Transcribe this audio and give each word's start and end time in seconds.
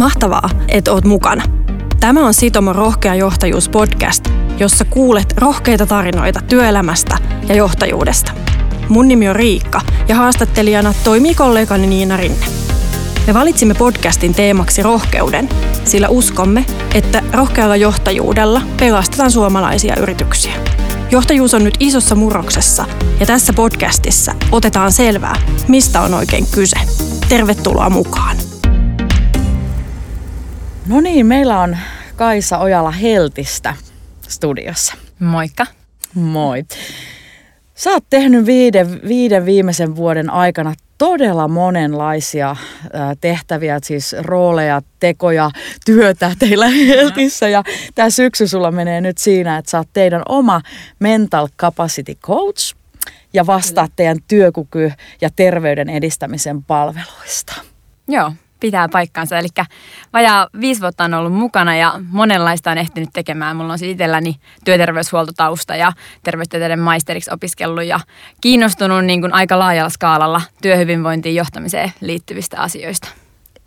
Mahtavaa, 0.00 0.50
että 0.68 0.92
oot 0.92 1.04
mukana. 1.04 1.44
Tämä 2.00 2.26
on 2.26 2.34
Sitomo 2.34 2.72
Rohkea 2.72 3.14
johtajuus 3.14 3.68
podcast, 3.68 4.28
jossa 4.58 4.84
kuulet 4.84 5.34
rohkeita 5.36 5.86
tarinoita 5.86 6.40
työelämästä 6.48 7.16
ja 7.48 7.54
johtajuudesta. 7.54 8.32
Mun 8.88 9.08
nimi 9.08 9.28
on 9.28 9.36
Riikka 9.36 9.80
ja 10.08 10.14
haastattelijana 10.14 10.94
toimii 11.04 11.34
kollegani 11.34 11.86
Niina 11.86 12.16
Rinne. 12.16 12.46
Me 13.26 13.34
valitsimme 13.34 13.74
podcastin 13.74 14.34
teemaksi 14.34 14.82
rohkeuden, 14.82 15.48
sillä 15.84 16.08
uskomme, 16.08 16.64
että 16.94 17.22
rohkealla 17.32 17.76
johtajuudella 17.76 18.62
pelastetaan 18.80 19.30
suomalaisia 19.30 19.96
yrityksiä. 19.96 20.54
Johtajuus 21.10 21.54
on 21.54 21.64
nyt 21.64 21.76
isossa 21.80 22.14
murroksessa 22.14 22.84
ja 23.20 23.26
tässä 23.26 23.52
podcastissa 23.52 24.34
otetaan 24.52 24.92
selvää, 24.92 25.36
mistä 25.68 26.00
on 26.00 26.14
oikein 26.14 26.46
kyse. 26.46 26.76
Tervetuloa 27.28 27.90
mukaan. 27.90 28.36
No 30.90 31.00
niin, 31.00 31.26
meillä 31.26 31.60
on 31.60 31.76
Kaisa 32.16 32.58
Ojala 32.58 32.90
Heltistä 32.90 33.74
studiossa. 34.28 34.94
Moikka. 35.18 35.66
Moi. 36.14 36.64
Sä 37.74 37.90
oot 37.90 38.04
tehnyt 38.10 38.46
viiden, 38.46 39.00
viiden 39.08 39.46
viimeisen 39.46 39.96
vuoden 39.96 40.30
aikana 40.30 40.74
todella 40.98 41.48
monenlaisia 41.48 42.56
tehtäviä, 43.20 43.78
siis 43.82 44.16
rooleja, 44.18 44.82
tekoja, 45.00 45.50
työtä 45.84 46.32
teillä 46.38 46.68
Heltissä. 46.68 47.48
Ja 47.48 47.62
tämä 47.94 48.10
syksy 48.10 48.46
sulla 48.46 48.70
menee 48.70 49.00
nyt 49.00 49.18
siinä, 49.18 49.58
että 49.58 49.70
sä 49.70 49.78
oot 49.78 49.88
teidän 49.92 50.22
oma 50.28 50.60
mental 50.98 51.48
capacity 51.58 52.14
coach 52.14 52.74
ja 53.32 53.46
vastaat 53.46 53.92
teidän 53.96 54.18
työkyky- 54.28 54.92
ja 55.20 55.30
terveyden 55.36 55.88
edistämisen 55.88 56.62
palveluista. 56.62 57.54
Joo, 58.08 58.32
pitää 58.60 58.88
paikkansa. 58.88 59.38
Eli 59.38 59.48
vajaa 60.12 60.48
viisi 60.60 60.80
vuotta 60.80 61.04
on 61.04 61.14
ollut 61.14 61.32
mukana 61.32 61.76
ja 61.76 62.00
monenlaista 62.08 62.70
on 62.70 62.78
ehtinyt 62.78 63.08
tekemään. 63.12 63.56
Mulla 63.56 63.72
on 63.72 63.78
siis 63.78 63.92
itselläni 63.92 64.36
työterveyshuoltotausta 64.64 65.76
ja 65.76 65.92
terveystieteiden 66.22 66.80
maisteriksi 66.80 67.30
opiskellut 67.34 67.84
ja 67.84 68.00
kiinnostunut 68.40 69.04
niin 69.04 69.20
kuin 69.20 69.34
aika 69.34 69.58
laajalla 69.58 69.90
skaalalla 69.90 70.40
työhyvinvointiin 70.62 71.34
johtamiseen 71.34 71.92
liittyvistä 72.00 72.60
asioista. 72.60 73.08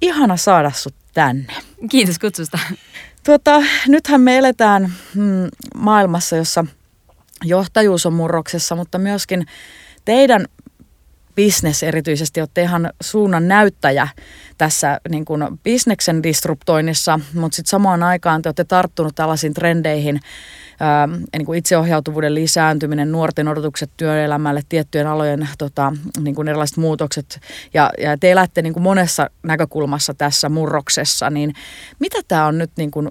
Ihana 0.01 0.37
saada 0.37 0.71
sut 0.71 0.95
tänne. 1.13 1.53
Kiitos 1.89 2.19
kutsusta. 2.19 2.59
Tuota, 3.25 3.61
nythän 3.87 4.21
me 4.21 4.37
eletään 4.37 4.93
hmm, 5.13 5.47
maailmassa, 5.75 6.35
jossa 6.35 6.65
johtajuus 7.43 8.05
on 8.05 8.13
murroksessa, 8.13 8.75
mutta 8.75 8.97
myöskin 8.97 9.45
teidän 10.05 10.45
business 11.35 11.83
erityisesti 11.83 12.41
olette 12.41 12.61
ihan 12.61 12.89
suunnan 13.01 13.47
näyttäjä 13.47 14.07
tässä 14.57 14.99
niin 15.09 15.25
kuin 15.25 15.47
bisneksen 15.63 16.23
disruptoinnissa, 16.23 17.19
mutta 17.33 17.55
sitten 17.55 17.69
samaan 17.69 18.03
aikaan 18.03 18.41
te 18.41 18.49
olette 18.49 18.63
tarttunut 18.63 19.15
tällaisiin 19.15 19.53
trendeihin, 19.53 20.19
ää, 20.79 21.09
niin 21.37 21.45
kuin 21.45 21.59
itseohjautuvuuden 21.59 22.35
lisääntyminen, 22.35 23.11
nuorten 23.11 23.47
odotukset 23.47 23.91
työelämälle, 23.97 24.61
tiettyjen 24.69 25.07
alojen 25.07 25.49
tota, 25.57 25.93
niin 26.19 26.35
kuin 26.35 26.47
erilaiset 26.47 26.77
muutokset, 26.77 27.39
ja, 27.73 27.89
ja 27.97 28.17
te 28.17 28.31
elätte 28.31 28.61
niin 28.61 28.73
kuin 28.73 28.83
monessa 28.83 29.29
näkökulmassa 29.43 30.13
tässä 30.13 30.49
murroksessa, 30.49 31.29
niin 31.29 31.53
mitä 31.99 32.17
tämä 32.27 32.45
on 32.45 32.57
nyt 32.57 32.71
niin 32.77 32.91
kuin, 32.91 33.07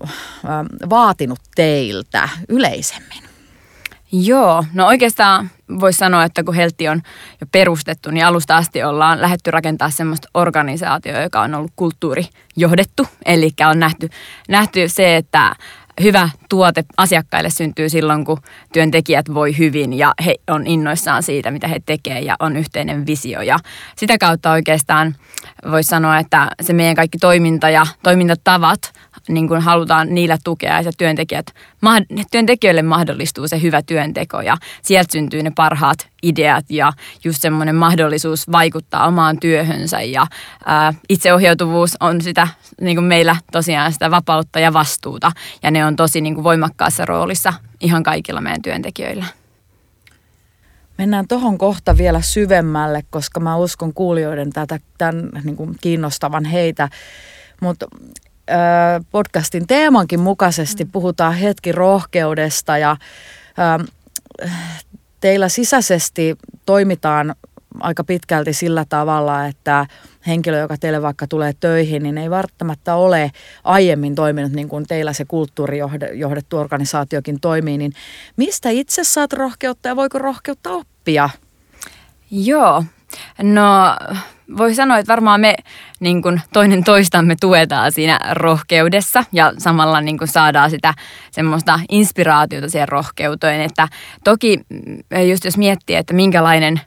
ää, 0.47 0.65
vaatinut 0.91 1.41
teiltä 1.55 2.29
yleisemmin? 2.49 3.32
Joo, 4.13 4.65
no 4.73 4.87
oikeastaan 4.87 5.51
voisi 5.81 5.99
sanoa, 5.99 6.25
että 6.25 6.45
kun 6.45 6.55
Heltti 6.55 6.89
on 6.89 7.03
jo 7.41 7.47
perustettu, 7.53 8.11
niin 8.11 8.27
alusta 8.27 8.57
asti 8.57 8.83
ollaan 8.83 9.21
lähetty 9.21 9.51
rakentaa 9.51 9.91
semmoista 9.91 10.29
organisaatioa, 10.35 11.21
joka 11.21 11.41
on 11.41 11.55
ollut 11.55 11.73
kulttuurijohdettu. 11.77 13.07
Eli 13.25 13.51
on 13.71 13.79
nähty, 13.79 14.11
nähty 14.49 14.89
se, 14.89 15.17
että 15.17 15.57
hyvä 16.03 16.31
tuote 16.49 16.85
asiakkaille 16.97 17.51
syntyy 17.51 17.89
silloin, 17.89 18.25
kun 18.25 18.39
työntekijät 18.73 19.35
voi 19.35 19.59
hyvin 19.59 19.93
ja 19.93 20.15
he 20.25 20.35
on 20.51 20.67
innoissaan 20.67 21.23
siitä, 21.23 21.51
mitä 21.51 21.69
he 21.69 21.81
tekevät 21.87 22.25
ja 22.25 22.37
on 22.41 22.57
yhteinen 22.57 23.07
visio. 23.07 23.41
Ja 23.41 23.59
sitä 23.97 24.19
kautta 24.19 24.53
oikeastaan 24.53 25.17
voisi 25.71 25.89
sanoa, 25.89 26.19
että 26.19 26.49
se 26.61 26.73
meidän 26.73 26.97
kaikki 26.97 27.19
toiminta 27.19 27.71
ja 27.71 27.87
toimintatavat 28.03 28.93
niin 29.29 29.49
kuin 29.49 29.61
halutaan 29.61 30.15
niillä 30.15 30.39
tukea 30.45 30.81
ja 30.81 30.93
työntekijät, 30.99 31.47
työntekijöille 32.31 32.83
mahdollistuu 32.83 33.49
se 33.49 33.63
hyvä 33.63 33.83
työnteko 33.83 34.41
ja 34.41 34.57
sieltä 34.83 35.13
syntyy 35.13 35.43
ne 35.43 35.53
parhaat 35.57 36.12
ideat 36.23 36.65
ja 36.69 36.93
just 37.25 37.43
semmoinen 37.43 37.75
mahdollisuus 37.75 38.53
vaikuttaa 38.53 39.07
omaan 39.07 39.41
työhönsä 39.41 40.01
ja 40.01 40.27
ää, 40.67 40.95
itseohjautuvuus 41.09 41.97
on 42.01 42.21
sitä 42.21 42.49
niin 42.81 42.97
kuin 42.97 43.05
meillä 43.05 43.37
tosiaan 43.53 43.93
sitä 43.93 44.11
vapautta 44.11 44.61
ja 44.61 44.73
vastuuta 44.73 45.33
ja 45.63 45.71
ne 45.71 45.85
on 45.85 45.97
tosi 45.97 46.21
niin 46.21 46.35
kuin 46.35 46.45
voimakkaassa 46.45 47.05
roolissa 47.05 47.53
ihan 47.81 48.03
kaikilla 48.03 48.41
meidän 48.41 48.63
työntekijöillä. 48.63 49.27
Mennään 50.99 51.29
tuohon 51.29 51.59
kohta 51.59 51.97
vielä 51.97 52.21
syvemmälle, 52.21 53.03
koska 53.11 53.41
mä 53.41 53.57
uskon 53.57 53.95
kuulijoiden 53.95 54.53
tätä, 54.53 54.79
tämän 54.99 55.31
niin 55.45 55.57
kuin 55.57 55.77
kiinnostavan 55.81 56.45
heitä. 56.45 56.89
Mutta 57.61 57.87
podcastin 59.11 59.67
teemankin 59.67 60.21
mukaisesti 60.21 60.85
puhutaan 60.85 61.35
hetki 61.35 61.73
rohkeudesta 61.73 62.79
ja 62.79 62.97
teillä 65.23 65.49
sisäisesti 65.49 66.37
toimitaan 66.67 67.35
aika 67.81 68.05
pitkälti 68.05 68.53
sillä 68.53 68.85
tavalla, 68.89 69.47
että 69.47 69.87
henkilö, 70.27 70.59
joka 70.59 70.77
teille 70.77 71.03
vaikka 71.03 71.27
tulee 71.27 71.53
töihin, 71.61 72.03
niin 72.03 72.19
ei 72.19 72.31
välttämättä 72.31 72.95
ole 72.95 73.31
aiemmin 73.65 74.15
toiminut 74.15 74.53
niin 74.53 74.69
kuin 74.69 74.87
teillä 74.87 75.13
se 75.13 75.25
kulttuurijohdettu 75.25 76.57
organisaatiokin 76.57 77.41
toimii, 77.41 77.79
niin 77.79 77.93
mistä 78.37 78.71
itse 78.71 79.05
saat 79.05 79.33
rohkeutta 79.33 79.89
ja 79.89 79.97
voiko 79.97 80.19
rohkeutta 80.19 80.71
oppia? 80.71 81.31
Joo, 82.31 82.85
no 83.43 83.97
voi 84.59 84.75
sanoa, 84.75 84.99
että 84.99 85.13
varmaan 85.13 85.41
me 85.41 85.55
niin 86.01 86.23
kuin 86.23 86.41
toinen 86.53 86.85
toistamme 86.85 87.37
tuetaan 87.41 87.93
siinä 87.93 88.19
rohkeudessa 88.31 89.25
ja 89.33 89.53
samalla 89.59 90.01
niin 90.01 90.19
kuin 90.19 90.29
saadaan 90.29 90.71
sitä 90.71 90.95
semmoista 91.31 91.81
inspiraatiota 91.89 92.69
siihen 92.69 92.89
rohkeuteen. 92.89 93.61
Että 93.61 93.89
toki 94.25 94.61
mm, 94.69 95.29
just 95.29 95.45
jos 95.45 95.59
miettii, 95.59 95.97
että 95.97 96.15
minkälainen 96.15 96.81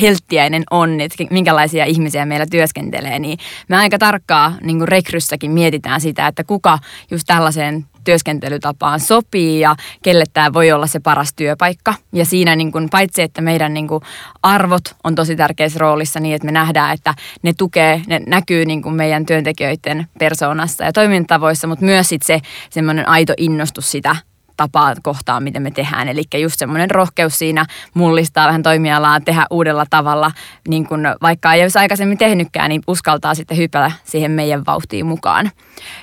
helttiäinen 0.00 0.64
on, 0.70 1.00
että 1.00 1.24
minkälaisia 1.30 1.84
ihmisiä 1.84 2.26
meillä 2.26 2.46
työskentelee, 2.50 3.18
niin 3.18 3.38
me 3.68 3.76
aika 3.76 3.98
tarkkaa 3.98 4.54
niin 4.62 4.88
rekryssäkin 4.88 5.50
mietitään 5.50 6.00
sitä, 6.00 6.26
että 6.26 6.44
kuka 6.44 6.78
just 7.10 7.24
tällaiseen 7.26 7.86
työskentelytapaan 8.06 9.00
sopii 9.00 9.60
ja 9.60 9.76
kelle 10.02 10.24
tämä 10.32 10.52
voi 10.52 10.72
olla 10.72 10.86
se 10.86 11.00
paras 11.00 11.34
työpaikka. 11.36 11.94
Ja 12.12 12.24
siinä 12.24 12.56
niin 12.56 12.72
kuin, 12.72 12.88
paitsi, 12.90 13.22
että 13.22 13.40
meidän 13.40 13.74
niin 13.74 13.88
kuin, 13.88 14.02
arvot 14.42 14.96
on 15.04 15.14
tosi 15.14 15.36
tärkeässä 15.36 15.78
roolissa 15.78 16.20
niin, 16.20 16.34
että 16.34 16.46
me 16.46 16.52
nähdään, 16.52 16.94
että 16.94 17.14
ne 17.42 17.52
tukee, 17.58 18.02
ne 18.06 18.20
näkyy 18.26 18.64
niin 18.64 18.82
kuin 18.82 18.94
meidän 18.94 19.26
työntekijöiden 19.26 20.06
persoonassa 20.18 20.84
ja 20.84 20.92
toimintatavoissa, 20.92 21.66
mutta 21.66 21.84
myös 21.84 22.08
sit 22.08 22.22
se 22.22 22.40
semmoinen 22.70 23.08
aito 23.08 23.32
innostus 23.36 23.90
sitä 23.90 24.16
tapaa 24.56 24.94
kohtaan, 25.02 25.42
miten 25.42 25.62
me 25.62 25.70
tehdään. 25.70 26.08
Eli 26.08 26.22
just 26.34 26.58
semmoinen 26.58 26.90
rohkeus 26.90 27.38
siinä 27.38 27.66
mullistaa 27.94 28.46
vähän 28.46 28.62
toimialaa, 28.62 29.20
tehdä 29.20 29.46
uudella 29.50 29.86
tavalla, 29.90 30.32
niin 30.68 30.86
kun 30.86 31.02
vaikka 31.22 31.54
ei 31.54 31.62
olisi 31.62 31.78
aikaisemmin 31.78 32.18
tehnytkään, 32.18 32.68
niin 32.68 32.82
uskaltaa 32.86 33.34
sitten 33.34 33.56
hypätä 33.56 33.92
siihen 34.04 34.30
meidän 34.30 34.66
vauhtiin 34.66 35.06
mukaan. 35.06 35.50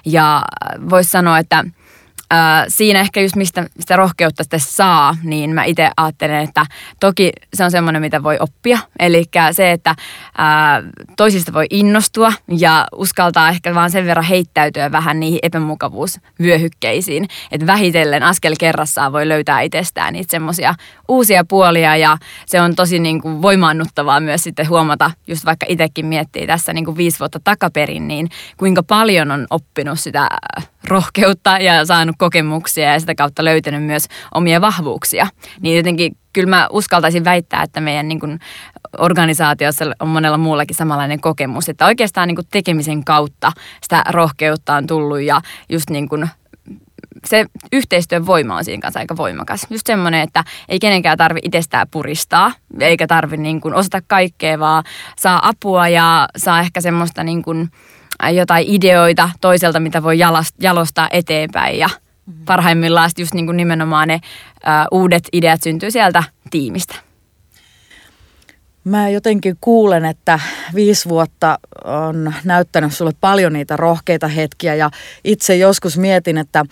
Ja 0.06 0.44
voisi 0.90 1.10
sanoa, 1.10 1.40
että 1.40 1.64
siinä 2.68 3.00
ehkä 3.00 3.22
just 3.22 3.36
mistä 3.36 3.66
sitä 3.80 3.96
rohkeutta 3.96 4.44
sitten 4.44 4.60
saa, 4.60 5.16
niin 5.24 5.50
mä 5.50 5.64
itse 5.64 5.90
ajattelen, 5.98 6.44
että 6.44 6.66
toki 7.00 7.32
se 7.54 7.64
on 7.64 7.72
semmoinen, 7.72 8.02
mitä 8.02 8.24
voi 8.24 8.38
oppia. 8.40 8.80
Eli 9.00 9.26
se, 9.52 9.72
että 9.72 9.96
ää, 10.38 10.84
toisista 11.18 11.54
voi 11.54 11.66
innostua 11.70 12.34
ja 12.58 12.88
uskaltaa 12.96 13.50
ehkä 13.50 13.76
vaan 13.76 13.92
sen 13.92 14.06
verran 14.06 14.26
heittäytyä 14.26 14.92
vähän 14.92 15.20
niihin 15.20 15.40
epämukavuusvyöhykkeisiin. 15.44 17.28
Että 17.52 17.68
vähitellen 17.68 18.24
askel 18.24 18.56
kerrassaan 18.60 19.12
voi 19.12 19.28
löytää 19.28 19.62
itsestään 19.62 20.14
niitä 20.14 20.32
semmoisia 20.32 20.76
uusia 21.08 21.46
puolia 21.46 21.98
ja 21.98 22.18
se 22.46 22.62
on 22.62 22.76
tosi 22.76 23.00
niin 23.00 23.22
kuin 23.22 23.42
voimaannuttavaa 23.42 24.20
myös 24.20 24.44
sitten 24.44 24.70
huomata, 24.70 25.12
just 25.28 25.46
vaikka 25.46 25.66
itsekin 25.70 26.06
miettii 26.06 26.48
tässä 26.48 26.74
niin 26.74 26.86
kuin 26.86 26.98
viisi 26.98 27.20
vuotta 27.20 27.40
takaperin, 27.44 28.08
niin 28.08 28.30
kuinka 28.58 28.84
paljon 28.84 29.32
on 29.32 29.48
oppinut 29.50 30.00
sitä 30.00 30.30
rohkeutta 30.84 31.58
ja 31.58 31.86
saanut 31.86 32.13
kokemuksia 32.18 32.94
ja 32.94 33.00
sitä 33.00 33.16
kautta 33.16 33.46
löytänyt 33.46 33.84
myös 33.84 34.08
omia 34.34 34.62
vahvuuksia. 34.62 35.28
Niin 35.62 35.78
jotenkin 35.78 36.18
kyllä 36.34 36.50
mä 36.50 36.68
uskaltaisin 36.72 37.26
väittää, 37.26 37.64
että 37.64 37.82
meidän 37.82 38.08
niin 38.08 38.20
kuin 38.20 38.40
organisaatiossa 38.98 39.86
on 40.00 40.08
monella 40.08 40.38
muullakin 40.38 40.76
samanlainen 40.76 41.22
kokemus, 41.22 41.70
että 41.70 41.86
oikeastaan 41.86 42.28
niin 42.28 42.36
kuin 42.36 42.48
tekemisen 42.52 43.04
kautta 43.04 43.52
sitä 43.82 44.04
rohkeutta 44.10 44.76
on 44.76 44.88
tullut 44.88 45.22
ja 45.22 45.42
just 45.70 45.90
niin 45.90 46.10
kuin 46.10 46.30
se 47.26 47.46
yhteistyön 47.72 48.26
voima 48.26 48.56
on 48.56 48.66
siinä 48.66 48.82
kanssa 48.82 49.00
aika 49.00 49.18
voimakas. 49.18 49.68
Just 49.70 49.88
semmoinen, 49.88 50.22
että 50.22 50.44
ei 50.70 50.80
kenenkään 50.80 51.18
tarvi 51.18 51.40
itsestään 51.44 51.88
puristaa, 51.92 52.52
eikä 52.80 53.08
tarvi 53.08 53.38
niin 53.38 53.62
kuin 53.62 53.74
osata 53.74 54.02
kaikkea, 54.08 54.60
vaan 54.60 54.84
saa 55.18 55.48
apua 55.48 55.88
ja 55.88 56.28
saa 56.38 56.60
ehkä 56.60 56.82
semmoista 56.82 57.24
niin 57.24 57.44
kuin, 57.44 57.70
jotain 58.30 58.66
ideoita 58.68 59.30
toiselta, 59.42 59.80
mitä 59.80 60.04
voi 60.04 60.18
jalostaa 60.60 61.08
eteenpäin 61.12 61.80
ja 61.80 61.88
mm-hmm. 61.88 62.46
parhaimmillaan 62.46 63.10
just 63.18 63.34
niin 63.34 63.46
kuin 63.46 63.58
nimenomaan 63.58 64.08
ne 64.08 64.22
uudet 64.92 65.24
ideat 65.34 65.64
syntyy 65.64 65.92
sieltä 65.92 66.24
tiimistä. 66.52 66.96
Mä 68.84 69.10
jotenkin 69.10 69.58
kuulen, 69.62 70.06
että 70.06 70.40
viisi 70.76 71.10
vuotta 71.10 71.60
on 71.86 72.34
näyttänyt 72.44 72.94
sulle 72.94 73.12
paljon 73.22 73.54
niitä 73.54 73.78
rohkeita 73.78 74.28
hetkiä 74.28 74.76
ja 74.76 74.90
itse 75.24 75.56
joskus 75.56 75.98
mietin, 75.98 76.38
että 76.38 76.66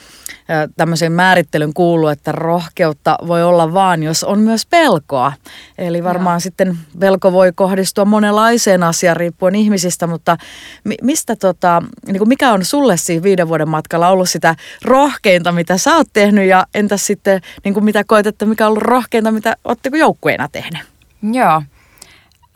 tämmöisen 0.78 1.12
määrittelyn 1.12 1.74
kuuluu, 1.74 2.08
että 2.08 2.32
rohkeutta 2.32 3.18
voi 3.28 3.44
olla 3.44 3.74
vaan, 3.74 4.04
jos 4.04 4.24
on 4.24 4.40
myös 4.40 4.66
pelkoa. 4.66 5.34
Eli 5.78 6.04
varmaan 6.04 6.36
ja. 6.36 6.40
sitten 6.40 6.78
pelko 7.00 7.32
voi 7.32 7.52
kohdistua 7.56 8.06
monenlaiseen 8.06 8.84
asiaan 8.84 9.18
riippuen 9.18 9.56
ihmisistä, 9.56 10.08
mutta 10.08 10.38
mistä 11.02 11.36
tota, 11.36 11.84
niin 12.08 12.18
kuin 12.18 12.30
mikä 12.30 12.52
on 12.52 12.66
sulle 12.66 12.98
siinä 12.98 13.24
viiden 13.24 13.48
vuoden 13.48 13.70
matkalla 13.70 14.10
ollut 14.10 14.30
sitä 14.30 14.56
rohkeinta, 14.82 15.52
mitä 15.52 15.78
sä 15.78 15.96
oot 15.96 16.08
tehnyt 16.14 16.48
ja 16.48 16.68
entäs 16.74 17.06
sitten 17.06 17.42
niin 17.64 17.74
kuin 17.74 17.84
mitä 17.84 18.04
koet, 18.04 18.28
että 18.28 18.46
mikä 18.46 18.66
on 18.66 18.70
ollut 18.70 18.84
rohkeinta, 18.84 19.32
mitä 19.32 19.58
ootteko 19.64 19.98
joukkueena 19.98 20.48
tehnyt? 20.52 20.82
Joo. 21.34 21.62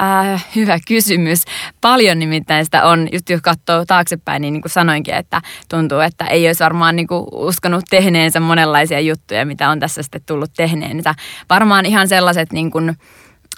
Äh, 0.02 0.46
hyvä 0.56 0.80
kysymys. 0.88 1.40
Paljon 1.82 2.20
nimittäin 2.20 2.66
sitä 2.66 2.84
on, 2.84 3.08
just 3.12 3.30
jos 3.30 3.42
katsoo 3.42 3.86
taaksepäin, 3.86 4.42
niin, 4.42 4.54
niin 4.54 4.62
kuin 4.62 4.72
sanoinkin, 4.72 5.14
että 5.14 5.42
tuntuu, 5.70 6.00
että 6.00 6.26
ei 6.26 6.48
olisi 6.48 6.64
varmaan 6.64 6.96
niin 6.96 7.08
kuin 7.08 7.26
uskonut 7.32 7.86
tehneensä 7.90 8.40
monenlaisia 8.40 9.00
juttuja, 9.00 9.46
mitä 9.46 9.70
on 9.70 9.80
tässä 9.80 10.04
sitten 10.04 10.22
tullut 10.26 10.52
tehneensä. 10.58 11.16
Varmaan 11.50 11.86
ihan 11.86 12.08
sellaiset 12.08 12.54
niin 12.54 12.72
kuin, 12.72 12.96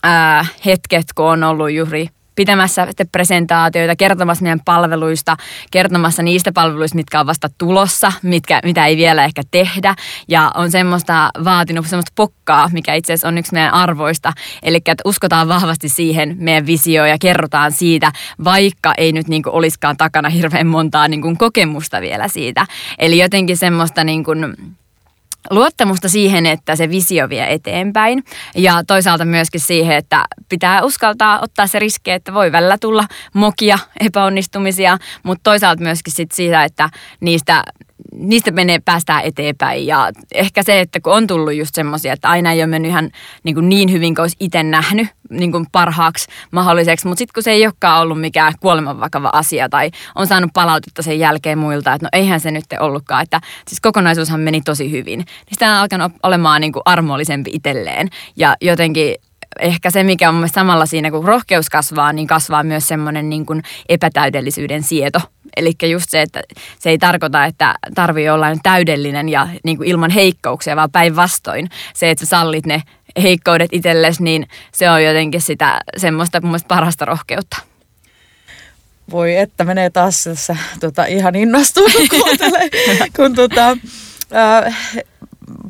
äh, 0.05 0.53
hetket, 0.65 1.05
kun 1.15 1.25
on 1.25 1.43
ollut 1.43 1.71
juuri 1.71 2.09
pitämässä 2.37 2.87
presentaatioita, 3.11 3.95
kertomassa 3.95 4.43
meidän 4.43 4.61
palveluista, 4.65 5.37
kertomassa 5.71 6.23
niistä 6.23 6.51
palveluista, 6.51 6.95
mitkä 6.95 7.19
on 7.19 7.27
vasta 7.27 7.49
tulossa, 7.57 8.11
mitkä, 8.23 8.59
mitä 8.63 8.85
ei 8.85 8.97
vielä 8.97 9.25
ehkä 9.25 9.41
tehdä. 9.51 9.95
Ja 10.27 10.51
on 10.55 10.71
semmoista 10.71 11.29
vaatinut 11.43 11.87
semmoista 11.87 12.11
pokkaa, 12.15 12.69
mikä 12.73 12.93
itse 12.93 13.13
asiassa 13.13 13.27
on 13.27 13.37
yksi 13.37 13.53
meidän 13.53 13.73
arvoista. 13.73 14.33
Eli 14.63 14.77
että 14.77 15.01
uskotaan 15.05 15.47
vahvasti 15.47 15.89
siihen 15.89 16.35
meidän 16.39 16.65
visioon 16.65 17.09
ja 17.09 17.17
kerrotaan 17.21 17.71
siitä, 17.71 18.11
vaikka 18.43 18.93
ei 18.97 19.11
nyt 19.11 19.27
niin 19.27 19.43
olisikaan 19.45 19.97
takana 19.97 20.29
hirveän 20.29 20.67
montaa 20.67 21.07
niin 21.07 21.37
kokemusta 21.37 22.01
vielä 22.01 22.27
siitä. 22.27 22.65
Eli 22.99 23.17
jotenkin 23.17 23.57
semmoista 23.57 24.03
niin 24.03 24.23
kuin, 24.23 24.55
luottamusta 25.49 26.09
siihen, 26.09 26.45
että 26.45 26.75
se 26.75 26.89
visio 26.89 27.29
vie 27.29 27.53
eteenpäin. 27.53 28.23
Ja 28.55 28.83
toisaalta 28.87 29.25
myöskin 29.25 29.61
siihen, 29.61 29.97
että 29.97 30.25
pitää 30.49 30.83
uskaltaa 30.83 31.39
ottaa 31.41 31.67
se 31.67 31.79
riski, 31.79 32.11
että 32.11 32.33
voi 32.33 32.51
välillä 32.51 32.77
tulla 32.77 33.03
mokia, 33.33 33.79
epäonnistumisia, 33.99 34.97
mutta 35.23 35.43
toisaalta 35.43 35.83
myöskin 35.83 36.13
sit 36.13 36.31
siitä, 36.31 36.63
että 36.63 36.89
niistä 37.19 37.63
niistä 38.13 38.51
menee, 38.51 38.80
päästään 38.86 39.24
eteenpäin. 39.24 39.88
Ja 39.88 40.12
ehkä 40.33 40.63
se, 40.63 40.80
että 40.80 41.00
kun 41.00 41.13
on 41.13 41.27
tullut 41.27 41.54
just 41.54 41.75
semmoisia, 41.75 42.13
että 42.13 42.30
aina 42.30 42.51
ei 42.51 42.59
ole 42.59 42.68
mennyt 42.68 42.89
ihan 42.89 43.09
niin, 43.44 43.56
kuin 43.56 43.69
niin 43.69 43.92
hyvin 43.92 44.15
kuin 44.15 44.24
olisi 44.24 44.38
itse 44.39 44.63
nähnyt 44.63 45.07
niin 45.30 45.51
kuin 45.51 45.65
parhaaksi 45.71 46.27
mahdolliseksi. 46.51 47.07
Mutta 47.07 47.19
sitten 47.19 47.33
kun 47.33 47.44
se 47.44 47.51
ei 47.51 47.65
olekaan 47.65 48.01
ollut 48.01 48.21
mikään 48.21 48.54
kuolemanvakava 48.59 49.30
asia 49.33 49.69
tai 49.69 49.92
on 50.15 50.27
saanut 50.27 50.51
palautetta 50.54 51.01
sen 51.01 51.19
jälkeen 51.19 51.57
muilta, 51.57 51.94
että 51.94 52.06
no 52.06 52.09
eihän 52.13 52.39
se 52.39 52.51
nyt 52.51 52.65
ollutkaan. 52.80 53.24
Että 53.24 53.42
siis 53.68 53.81
kokonaisuushan 53.81 54.39
meni 54.39 54.62
tosi 54.62 54.92
hyvin. 54.92 55.19
Niin 55.19 55.27
sitä 55.51 55.71
on 55.71 55.77
alkanut 55.77 56.12
olemaan 56.24 56.62
niin 56.62 56.74
kuin 56.74 56.83
armollisempi 56.86 57.51
itselleen. 57.54 58.09
Ja 58.36 58.56
jotenkin 58.62 59.15
ehkä 59.59 59.92
se, 59.92 60.04
mikä 60.04 60.30
on 60.30 60.50
samalla 60.50 60.86
siinä, 60.86 61.12
kun 61.12 61.25
rohkeus 61.25 61.69
kasvaa, 61.69 62.13
niin 62.13 62.27
kasvaa 62.27 62.63
myös 62.63 62.88
semmoinen 62.88 63.30
niin 63.30 63.45
kuin 63.45 63.63
epätäydellisyyden 63.89 64.83
sieto. 64.83 65.19
Eli 65.57 65.71
just 65.89 66.09
se, 66.09 66.21
että 66.21 66.42
se 66.80 66.89
ei 66.89 66.98
tarkoita, 66.98 67.45
että 67.45 67.75
tarvii 67.95 68.30
olla 68.30 68.48
täydellinen 68.63 69.30
ja 69.30 69.48
niin 69.63 69.77
kuin 69.77 69.89
ilman 69.89 70.12
heikkouksia, 70.12 70.75
vaan 70.75 70.92
päinvastoin. 70.92 71.69
Se, 71.94 72.09
että 72.09 72.25
sä 72.25 72.30
sallit 72.30 72.65
ne 72.65 72.83
heikkoudet 73.21 73.74
itsellesi, 73.74 74.24
niin 74.24 74.48
se 74.71 74.89
on 74.89 75.04
jotenkin 75.04 75.42
sitä 75.42 75.81
semmoista 75.98 76.42
mun 76.42 76.59
parasta 76.68 77.06
rohkeutta. 77.06 77.57
Voi 79.12 79.38
että 79.38 79.63
menee 79.63 79.89
taas 79.89 80.24
tässä 80.24 80.56
tota, 80.80 81.06
ihan 81.06 81.36
innostunut 81.36 81.92
kuuntelee, 82.09 82.69
kun 83.15 83.36
tota, 83.36 83.77
äh, 84.36 84.75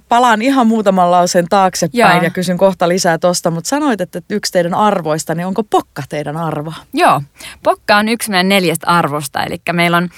palaan 0.10 0.42
ihan 0.42 0.68
muutaman 0.68 1.12
lauseen 1.12 1.46
taaksepäin 1.50 2.16
Joo. 2.16 2.24
ja 2.24 2.30
kysyn 2.30 2.58
kohta 2.58 2.90
lisää 2.90 3.18
tosta, 3.18 3.52
mutta 3.52 3.68
sanoit, 3.68 4.02
että 4.02 4.22
yksi 4.30 4.52
teidän 4.52 4.74
arvoista, 4.74 5.36
niin 5.36 5.48
onko 5.48 5.64
pokka 5.64 6.04
teidän 6.10 6.38
arvo? 6.38 6.74
Joo, 6.94 7.22
pokka 7.64 7.98
on 7.98 8.10
yksi 8.10 8.30
meidän 8.30 8.50
neljästä 8.50 8.88
arvosta, 8.88 9.44
eli 9.44 9.62
meillä 9.74 9.98
on 9.98 10.10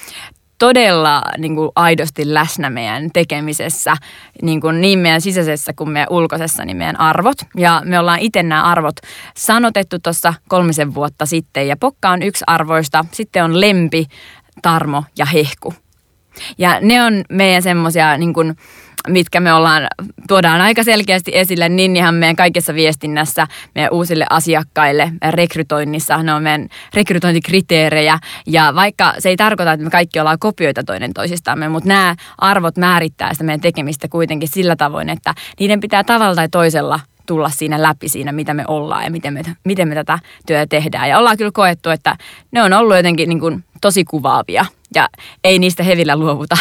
todella 0.60 1.22
niin 1.38 1.54
kuin 1.54 1.70
aidosti 1.76 2.34
läsnä 2.34 2.70
meidän 2.70 3.10
tekemisessä, 3.12 3.96
niin, 4.42 4.60
kuin 4.60 4.80
niin 4.80 4.98
meidän 4.98 5.20
sisäisessä 5.20 5.72
kuin 5.72 5.90
meidän 5.90 6.08
ulkoisessa, 6.10 6.64
niin 6.64 6.76
meidän 6.76 7.00
arvot. 7.00 7.38
Ja 7.56 7.82
me 7.84 7.98
ollaan 7.98 8.18
itse 8.18 8.42
nämä 8.42 8.62
arvot 8.62 8.96
sanotettu 9.36 9.98
tuossa 9.98 10.34
kolmisen 10.48 10.94
vuotta 10.94 11.26
sitten, 11.26 11.68
ja 11.68 11.76
pokka 11.76 12.10
on 12.10 12.22
yksi 12.22 12.44
arvoista. 12.46 13.04
Sitten 13.12 13.44
on 13.44 13.60
lempi, 13.60 14.06
tarmo 14.62 15.04
ja 15.18 15.26
hehku. 15.26 15.74
Ja 16.58 16.80
ne 16.80 17.02
on 17.02 17.24
meidän 17.28 17.62
semmoisia 17.62 18.18
niin 18.18 18.34
kuin, 18.34 18.56
mitkä 19.08 19.40
me 19.40 19.52
ollaan, 19.52 19.86
tuodaan 20.28 20.60
aika 20.60 20.84
selkeästi 20.84 21.30
esille 21.34 21.68
niin 21.68 21.96
ihan 21.96 22.14
meidän 22.14 22.36
kaikessa 22.36 22.74
viestinnässä, 22.74 23.46
meidän 23.74 23.92
uusille 23.92 24.26
asiakkaille, 24.30 25.12
rekrytoinnissa, 25.30 26.22
ne 26.22 26.34
on 26.34 26.42
meidän 26.42 26.68
rekrytointikriteerejä. 26.94 28.18
Ja 28.46 28.72
vaikka 28.74 29.14
se 29.18 29.28
ei 29.28 29.36
tarkoita, 29.36 29.72
että 29.72 29.84
me 29.84 29.90
kaikki 29.90 30.20
ollaan 30.20 30.38
kopioita 30.38 30.84
toinen 30.84 31.14
toisistamme, 31.14 31.68
mutta 31.68 31.88
nämä 31.88 32.16
arvot 32.38 32.76
määrittää 32.76 33.32
sitä 33.32 33.44
meidän 33.44 33.60
tekemistä 33.60 34.08
kuitenkin 34.08 34.48
sillä 34.48 34.76
tavoin, 34.76 35.08
että 35.08 35.34
niiden 35.60 35.80
pitää 35.80 36.04
tavalla 36.04 36.34
tai 36.34 36.48
toisella 36.48 37.00
tulla 37.26 37.50
siinä 37.50 37.82
läpi 37.82 38.08
siinä, 38.08 38.32
mitä 38.32 38.54
me 38.54 38.64
ollaan 38.68 39.04
ja 39.04 39.10
miten 39.10 39.34
me, 39.34 39.42
miten 39.64 39.88
me 39.88 39.94
tätä 39.94 40.18
työtä 40.46 40.66
tehdään. 40.66 41.08
Ja 41.08 41.18
ollaan 41.18 41.36
kyllä 41.36 41.50
koettu, 41.54 41.90
että 41.90 42.16
ne 42.50 42.62
on 42.62 42.72
ollut 42.72 42.96
jotenkin 42.96 43.28
niin 43.28 43.40
kuin 43.40 43.64
tosi 43.80 44.04
kuvaavia 44.04 44.64
ja 44.94 45.08
ei 45.44 45.58
niistä 45.58 45.82
hevillä 45.82 46.16
luovuta. 46.16 46.56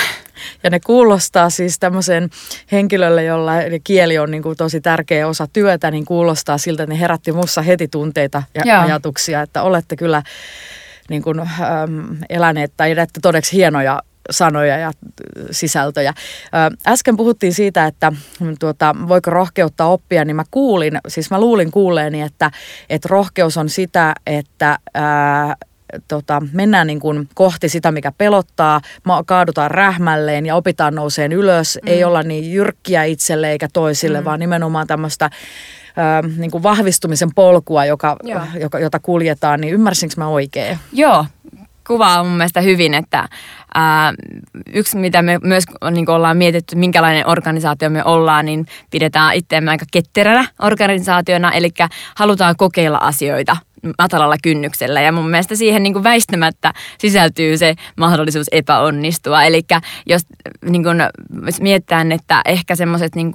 Ja 0.63 0.69
ne 0.69 0.79
kuulostaa 0.79 1.49
siis 1.49 1.79
tämmöisen 1.79 2.29
henkilölle, 2.71 3.23
jolla 3.23 3.51
kieli 3.83 4.19
on 4.19 4.31
niin 4.31 4.43
kuin 4.43 4.57
tosi 4.57 4.81
tärkeä 4.81 5.27
osa 5.27 5.47
työtä, 5.53 5.91
niin 5.91 6.05
kuulostaa 6.05 6.57
siltä, 6.57 6.83
että 6.83 6.93
ne 6.93 6.99
herätti 6.99 7.31
mussa 7.31 7.61
heti 7.61 7.87
tunteita 7.87 8.43
ja 8.55 8.61
Joo. 8.65 8.83
ajatuksia, 8.83 9.41
että 9.41 9.63
olette 9.63 9.95
kyllä 9.95 10.23
niin 11.09 11.21
kuin, 11.21 11.39
ähm, 11.39 12.23
eläneet 12.29 12.73
tai 12.77 12.91
edette 12.91 13.19
todeksi 13.21 13.57
hienoja 13.57 14.01
sanoja 14.29 14.77
ja 14.77 14.91
sisältöjä. 15.51 16.13
Äsken 16.87 17.17
puhuttiin 17.17 17.53
siitä, 17.53 17.85
että 17.85 18.11
mm, 18.39 18.55
tuota, 18.59 18.95
voiko 19.07 19.29
rohkeutta 19.29 19.85
oppia, 19.85 20.25
niin 20.25 20.35
mä 20.35 20.43
kuulin, 20.51 20.97
siis 21.07 21.31
mä 21.31 21.39
luulin 21.39 21.71
kuulleeni, 21.71 22.21
että, 22.21 22.51
että 22.89 23.07
rohkeus 23.11 23.57
on 23.57 23.69
sitä, 23.69 24.15
että 24.27 24.79
ää, 24.93 25.55
tota, 26.07 26.41
mennään 26.53 26.87
niin 26.87 26.99
kuin 26.99 27.29
kohti 27.33 27.69
sitä, 27.69 27.91
mikä 27.91 28.11
pelottaa, 28.17 28.81
kaadutaan 29.25 29.71
rähmälleen 29.71 30.45
ja 30.45 30.55
opitaan 30.55 30.95
nouseen 30.95 31.31
ylös. 31.31 31.79
Mm. 31.83 31.87
Ei 31.87 32.03
olla 32.03 32.23
niin 32.23 32.53
jyrkkiä 32.53 33.03
itselle 33.03 33.51
eikä 33.51 33.67
toisille, 33.73 34.19
mm. 34.19 34.25
vaan 34.25 34.39
nimenomaan 34.39 34.87
tämmöistä 34.87 35.29
niin 36.37 36.51
kuin 36.51 36.63
vahvistumisen 36.63 37.29
polkua, 37.35 37.85
joka, 37.85 38.17
joka, 38.59 38.79
jota 38.79 38.99
kuljetaan, 38.99 39.61
niin 39.61 39.73
ymmärsinkö 39.73 40.15
mä 40.17 40.27
oikein? 40.27 40.79
Joo, 40.93 41.25
kuvaa 41.87 42.23
mun 42.23 42.37
mielestä 42.37 42.61
hyvin, 42.61 42.93
että 42.93 43.29
ää, 43.75 44.13
yksi 44.73 44.97
mitä 44.97 45.21
me 45.21 45.39
myös 45.43 45.63
niin 45.91 46.09
ollaan 46.09 46.37
mietitty, 46.37 46.75
minkälainen 46.75 47.27
organisaatio 47.27 47.89
me 47.89 48.03
ollaan, 48.03 48.45
niin 48.45 48.65
pidetään 48.91 49.35
itseämme 49.35 49.71
aika 49.71 49.85
ketteränä 49.91 50.47
organisaationa, 50.61 51.51
eli 51.51 51.69
halutaan 52.15 52.55
kokeilla 52.57 52.97
asioita 52.97 53.57
matalalla 53.97 54.35
kynnyksellä. 54.43 55.01
Ja 55.01 55.11
mun 55.11 55.29
mielestä 55.29 55.55
siihen 55.55 55.83
niin 55.83 55.93
kuin 55.93 56.03
väistämättä 56.03 56.73
sisältyy 56.97 57.57
se 57.57 57.75
mahdollisuus 57.97 58.47
epäonnistua. 58.51 59.43
Eli 59.43 59.61
jos, 60.05 60.21
niin 60.69 60.83
kuin, 60.83 60.97
mietitään, 61.61 62.11
että 62.11 62.41
ehkä 62.45 62.75
semmoiset 62.75 63.15
niin 63.15 63.31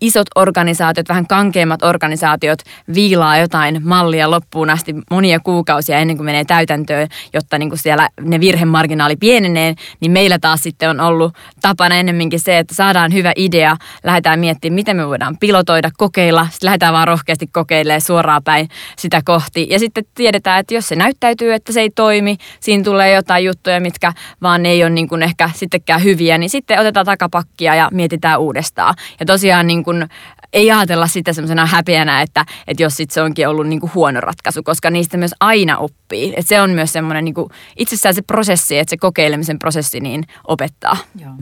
isot 0.00 0.26
organisaatiot, 0.34 1.08
vähän 1.08 1.26
kankeimmat 1.26 1.82
organisaatiot 1.82 2.58
viilaa 2.94 3.38
jotain 3.38 3.80
mallia 3.84 4.30
loppuun 4.30 4.70
asti 4.70 4.94
monia 5.10 5.40
kuukausia 5.40 5.98
ennen 5.98 6.16
kuin 6.16 6.24
menee 6.24 6.44
täytäntöön, 6.44 7.08
jotta 7.32 7.58
niin 7.58 7.68
kuin 7.68 7.78
siellä 7.78 8.08
ne 8.20 8.40
virhemarginaali 8.40 9.16
pienenee, 9.16 9.74
niin 10.00 10.12
meillä 10.12 10.38
taas 10.38 10.62
sitten 10.62 10.90
on 10.90 11.00
ollut 11.00 11.34
tapana 11.62 11.94
ennemminkin 11.94 12.40
se, 12.40 12.58
että 12.58 12.74
saadaan 12.74 13.12
hyvä 13.12 13.32
idea, 13.36 13.76
lähdetään 14.04 14.40
miettimään, 14.40 14.74
miten 14.74 14.96
me 14.96 15.08
voidaan 15.08 15.36
pilotoida, 15.38 15.90
kokeilla, 15.96 16.46
sitten 16.50 16.66
lähdetään 16.66 16.92
vaan 16.92 17.08
rohkeasti 17.08 17.46
kokeilemaan 17.46 18.00
suoraan 18.00 18.42
päin 18.44 18.68
sitä 18.98 19.22
kohti. 19.24 19.66
Ja 19.70 19.78
sitten 19.82 20.04
tiedetään, 20.14 20.60
että 20.60 20.74
jos 20.74 20.88
se 20.88 20.96
näyttäytyy, 20.96 21.52
että 21.52 21.72
se 21.72 21.80
ei 21.80 21.90
toimi, 21.90 22.36
siinä 22.60 22.84
tulee 22.84 23.12
jotain 23.12 23.44
juttuja, 23.44 23.80
mitkä 23.80 24.12
vaan 24.42 24.66
ei 24.66 24.82
ole 24.82 24.90
niin 24.90 25.08
kuin 25.08 25.22
ehkä 25.22 25.50
sittenkään 25.54 26.04
hyviä, 26.04 26.38
niin 26.38 26.50
sitten 26.50 26.80
otetaan 26.80 27.06
takapakkia 27.06 27.74
ja 27.74 27.88
mietitään 27.92 28.40
uudestaan. 28.40 28.94
Ja 29.20 29.26
tosiaan 29.26 29.66
niin 29.66 29.84
kuin 29.84 30.08
ei 30.52 30.70
ajatella 30.70 31.06
sitä 31.06 31.32
semmoisena 31.32 31.66
häpeänä, 31.66 32.22
että, 32.22 32.44
että 32.66 32.82
jos 32.82 32.96
sit 32.96 33.10
se 33.10 33.22
onkin 33.22 33.48
ollut 33.48 33.66
niin 33.66 33.80
kuin 33.80 33.94
huono 33.94 34.20
ratkaisu, 34.20 34.62
koska 34.62 34.90
niistä 34.90 35.16
myös 35.16 35.34
aina 35.40 35.78
oppii. 35.78 36.34
Et 36.36 36.46
se 36.46 36.60
on 36.60 36.70
myös 36.70 36.92
semmoinen 36.92 37.24
niin 37.24 37.34
itsessään 37.76 38.14
se 38.14 38.22
prosessi, 38.22 38.78
että 38.78 38.90
se 38.90 38.96
kokeilemisen 38.96 39.58
prosessi 39.58 40.00
niin 40.00 40.24
opettaa. 40.48 40.96
Joo. 41.20 41.34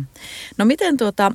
No 0.58 0.64
miten 0.64 0.96
tuota, 0.96 1.32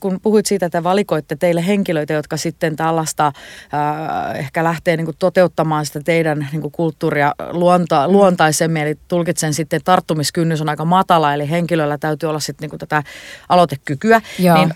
kun 0.00 0.20
puhuit 0.22 0.46
siitä, 0.46 0.66
että 0.66 0.84
valikoitte 0.84 1.36
teille 1.36 1.66
henkilöitä, 1.66 2.12
jotka 2.12 2.36
sitten 2.36 2.76
tällaista 2.76 3.26
äh, 3.26 4.38
ehkä 4.38 4.64
lähtee 4.64 4.96
niin 4.96 5.04
kuin 5.04 5.16
toteuttamaan 5.18 5.86
sitä 5.86 6.00
teidän 6.04 6.48
niin 6.52 6.60
kuin 6.60 6.72
kulttuuria 6.72 7.34
luonta, 7.50 8.06
mm. 8.06 8.12
luontaisemmin, 8.12 8.82
eli 8.82 8.98
tulkitsen 9.08 9.54
sitten, 9.54 9.80
tarttumiskynnys 9.84 10.60
on 10.60 10.68
aika 10.68 10.84
matala, 10.84 11.34
eli 11.34 11.50
henkilöllä 11.50 11.98
täytyy 11.98 12.28
olla 12.28 12.40
sitten 12.40 12.64
niin 12.64 12.70
kuin 12.70 12.80
tätä 12.80 13.02
aloitekykyä, 13.48 14.20
Joo. 14.38 14.56
niin 14.56 14.72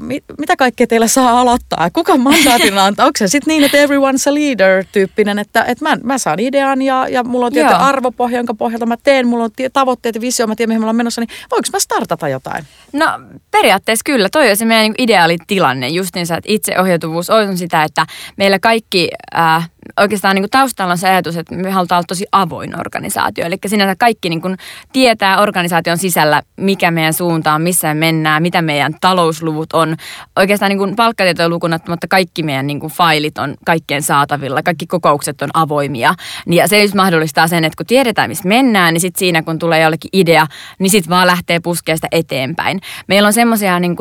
mi, 0.00 0.24
mitä 0.38 0.56
kaikkea 0.56 0.86
teillä 0.86 1.08
saa 1.08 1.40
aloittaa? 1.40 1.90
Kuka 1.92 2.16
mandaatin 2.16 2.78
antaa? 2.86 3.06
Onko 3.06 3.18
se 3.18 3.28
sitten 3.28 3.52
niin, 3.52 3.64
että 3.64 3.78
everyone's 3.78 4.30
a 4.30 4.34
leader-tyyppinen, 4.34 5.38
että, 5.38 5.64
että 5.64 5.84
mä, 5.84 5.96
mä 6.02 6.18
saan 6.18 6.40
idean 6.40 6.82
ja, 6.82 7.08
ja 7.08 7.24
mulla 7.24 7.46
on 7.46 7.52
tietty 7.52 7.74
arvopohja, 7.74 8.36
jonka 8.36 8.54
pohjalta 8.54 8.86
mä 8.86 8.96
teen, 9.02 9.28
mulla 9.28 9.44
on 9.44 9.50
tavoitteet 9.72 10.14
ja 10.14 10.20
visio, 10.20 10.46
mä 10.46 10.56
tiedän, 10.56 10.70
mihin 10.70 10.80
mä 10.80 10.86
olen 10.86 10.96
menossa, 10.96 11.20
niin 11.20 11.28
voinko 11.50 11.68
mä 11.72 11.78
startata 11.78 12.28
jotain? 12.28 12.64
No 12.92 13.06
periaatteessa 13.50 14.02
kyllä, 14.04 14.13
toi 14.32 14.50
on 14.50 14.56
se 14.56 14.64
meidän 14.64 14.82
niin 14.82 14.94
ideaali 14.98 15.36
tilanne, 15.46 15.88
justiinsa, 15.88 16.36
että 16.36 16.52
itseohjautuvuus 16.52 17.30
on 17.30 17.58
sitä, 17.58 17.82
että 17.82 18.06
meillä 18.36 18.58
kaikki 18.58 19.10
äh, 19.38 19.70
oikeastaan 20.00 20.34
niin 20.34 20.42
kuin 20.42 20.50
taustalla 20.50 20.92
on 20.92 20.98
se 20.98 21.08
ajatus, 21.08 21.36
että 21.36 21.54
me 21.54 21.70
halutaan 21.70 21.96
olla 21.96 22.06
tosi 22.08 22.26
avoin 22.32 22.80
organisaatio. 22.80 23.46
Eli 23.46 23.56
sinänsä 23.66 23.96
kaikki 23.98 24.28
niin 24.28 24.40
kuin 24.40 24.56
tietää 24.92 25.40
organisaation 25.40 25.98
sisällä, 25.98 26.42
mikä 26.56 26.90
meidän 26.90 27.12
suunta 27.12 27.54
on, 27.54 27.62
missä 27.62 27.88
me 27.88 27.94
mennään, 27.94 28.42
mitä 28.42 28.62
meidän 28.62 28.94
talousluvut 29.00 29.72
on. 29.72 29.96
Oikeastaan 30.36 30.70
niin 30.70 30.78
kuin 30.78 30.96
palkkatietoja 30.96 31.48
lukunottamatta 31.48 32.08
kaikki 32.08 32.42
meidän 32.42 32.66
niin 32.66 32.80
kuin 32.80 32.92
failit 32.92 33.38
on 33.38 33.54
kaikkien 33.66 34.02
saatavilla, 34.02 34.62
kaikki 34.62 34.86
kokoukset 34.86 35.42
on 35.42 35.50
avoimia. 35.54 36.14
Ja 36.46 36.68
se 36.68 36.82
just 36.82 36.94
mahdollistaa 36.94 37.48
sen, 37.48 37.64
että 37.64 37.76
kun 37.76 37.86
tiedetään, 37.86 38.30
missä 38.30 38.48
mennään, 38.48 38.94
niin 38.94 39.00
sitten 39.00 39.18
siinä 39.18 39.42
kun 39.42 39.58
tulee 39.58 39.82
jollekin 39.82 40.10
idea, 40.12 40.46
niin 40.78 40.90
sitten 40.90 41.10
vaan 41.10 41.26
lähtee 41.26 41.60
puskeesta 41.60 42.06
eteenpäin. 42.12 42.80
Meillä 43.06 43.26
on 43.26 43.32
semmoisia 43.32 43.80
niin 43.80 43.96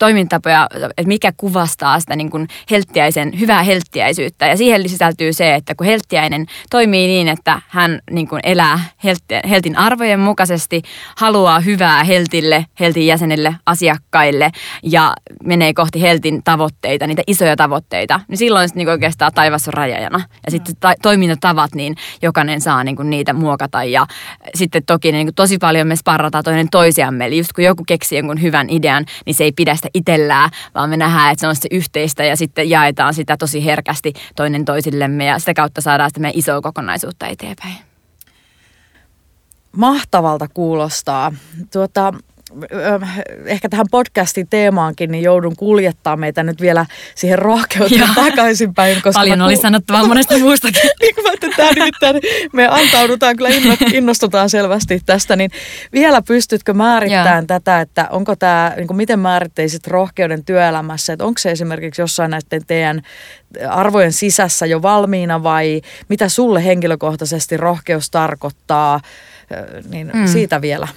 toimintatapoja, 0.00 0.68
että 0.74 1.08
mikä 1.08 1.32
kuvastaa 1.36 2.00
sitä 2.00 2.16
niin 2.16 2.30
kuin 2.30 2.48
helttiäisen, 2.70 3.40
hyvää 3.40 3.62
helttiäisyyttä. 3.62 4.46
Ja 4.46 4.56
siihen 4.56 4.88
sisältyy 4.88 5.32
se, 5.32 5.54
että 5.54 5.74
kun 5.74 5.86
helttiäinen 5.86 6.46
toimii 6.70 7.06
niin, 7.06 7.28
että 7.28 7.62
hän 7.68 8.00
niin 8.10 8.28
kuin 8.28 8.40
elää 8.44 8.80
heltin 9.50 9.78
arvojen 9.78 10.20
mukaisesti, 10.20 10.82
haluaa 11.16 11.60
hyvää 11.60 12.04
heltille, 12.04 12.66
heltin 12.80 13.06
jäsenille, 13.06 13.54
asiakkaille 13.66 14.50
ja 14.82 15.14
menee 15.44 15.74
kohti 15.74 16.02
heltin 16.02 16.42
tavoitteita, 16.44 17.06
niitä 17.06 17.22
isoja 17.26 17.56
tavoitteita, 17.56 18.20
niin 18.28 18.38
silloin 18.38 18.68
sitten 18.68 18.80
niin 18.80 18.88
oikeastaan 18.88 19.32
taivas 19.34 19.68
on 19.68 19.74
rajajana. 19.74 20.20
Ja 20.46 20.50
sitten 20.50 20.74
ta- 20.80 20.94
toimintatavat, 21.02 21.74
niin 21.74 21.96
jokainen 22.22 22.60
saa 22.60 22.84
niin 22.84 22.96
kuin 22.96 23.10
niitä 23.10 23.32
muokata. 23.32 23.84
Ja 23.84 24.06
sitten 24.54 24.82
toki 24.86 25.12
niin 25.12 25.26
kuin 25.26 25.34
tosi 25.34 25.58
paljon 25.58 25.86
me 25.86 25.96
sparrataan 25.96 26.44
toinen 26.44 26.70
toisiamme. 26.70 27.26
Eli 27.26 27.38
just 27.38 27.52
kun 27.52 27.64
joku 27.64 27.84
keksii 27.86 28.18
jonkun 28.18 28.42
hyvän 28.42 28.70
idean, 28.70 29.04
niin 29.26 29.34
se 29.34 29.44
ei 29.44 29.52
pidä 29.52 29.76
sitä 29.76 29.89
itsellään, 29.94 30.50
vaan 30.74 30.90
me 30.90 30.96
nähdään, 30.96 31.32
että 31.32 31.40
se 31.40 31.46
on 31.48 31.56
se 31.56 31.68
yhteistä 31.70 32.24
ja 32.24 32.36
sitten 32.36 32.70
jaetaan 32.70 33.14
sitä 33.14 33.36
tosi 33.36 33.64
herkästi 33.64 34.12
toinen 34.36 34.64
toisillemme 34.64 35.24
ja 35.24 35.38
sitä 35.38 35.54
kautta 35.54 35.80
saadaan 35.80 36.10
sitä 36.10 36.20
meidän 36.20 36.38
isoa 36.38 36.60
kokonaisuutta 36.60 37.26
eteenpäin. 37.26 37.76
Mahtavalta 39.76 40.48
kuulostaa. 40.54 41.32
Tuota, 41.72 42.14
ehkä 43.46 43.68
tähän 43.68 43.86
podcastin 43.90 44.46
teemaankin, 44.50 45.10
niin 45.10 45.24
joudun 45.24 45.56
kuljettaa 45.56 46.16
meitä 46.16 46.42
nyt 46.42 46.60
vielä 46.60 46.86
siihen 47.14 47.38
rohkeuteen 47.38 48.14
takaisinpäin. 48.14 48.94
Koska 48.94 49.20
Paljon 49.20 49.42
oli 49.42 49.56
sanottavaa 49.56 50.06
monesta 50.06 50.38
muustakin. 50.38 50.82
niin 51.00 51.14
kuin 51.14 51.24
mä 51.24 51.30
tämä 51.56 51.70
nimittäin, 51.72 52.16
me 52.52 52.68
antaudutaan 52.68 53.36
kyllä, 53.36 53.50
innostutaan 53.92 54.50
selvästi 54.50 55.00
tästä, 55.06 55.36
niin 55.36 55.50
vielä 55.92 56.22
pystytkö 56.22 56.74
määrittämään 56.74 57.46
tätä, 57.46 57.80
että 57.80 58.08
onko 58.10 58.36
tämä, 58.36 58.72
niin 58.76 58.86
kuin 58.86 58.96
miten 58.96 59.18
määritteisit 59.18 59.86
rohkeuden 59.86 60.44
työelämässä, 60.44 61.12
että 61.12 61.24
onko 61.24 61.38
se 61.38 61.50
esimerkiksi 61.50 62.02
jossain 62.02 62.30
näiden 62.30 62.66
teidän 62.66 63.02
arvojen 63.68 64.12
sisässä 64.12 64.66
jo 64.66 64.82
valmiina 64.82 65.42
vai 65.42 65.80
mitä 66.08 66.28
sulle 66.28 66.64
henkilökohtaisesti 66.64 67.56
rohkeus 67.56 68.10
tarkoittaa, 68.10 69.00
niin 69.90 70.10
mm. 70.14 70.26
siitä 70.26 70.60
vielä. 70.60 70.88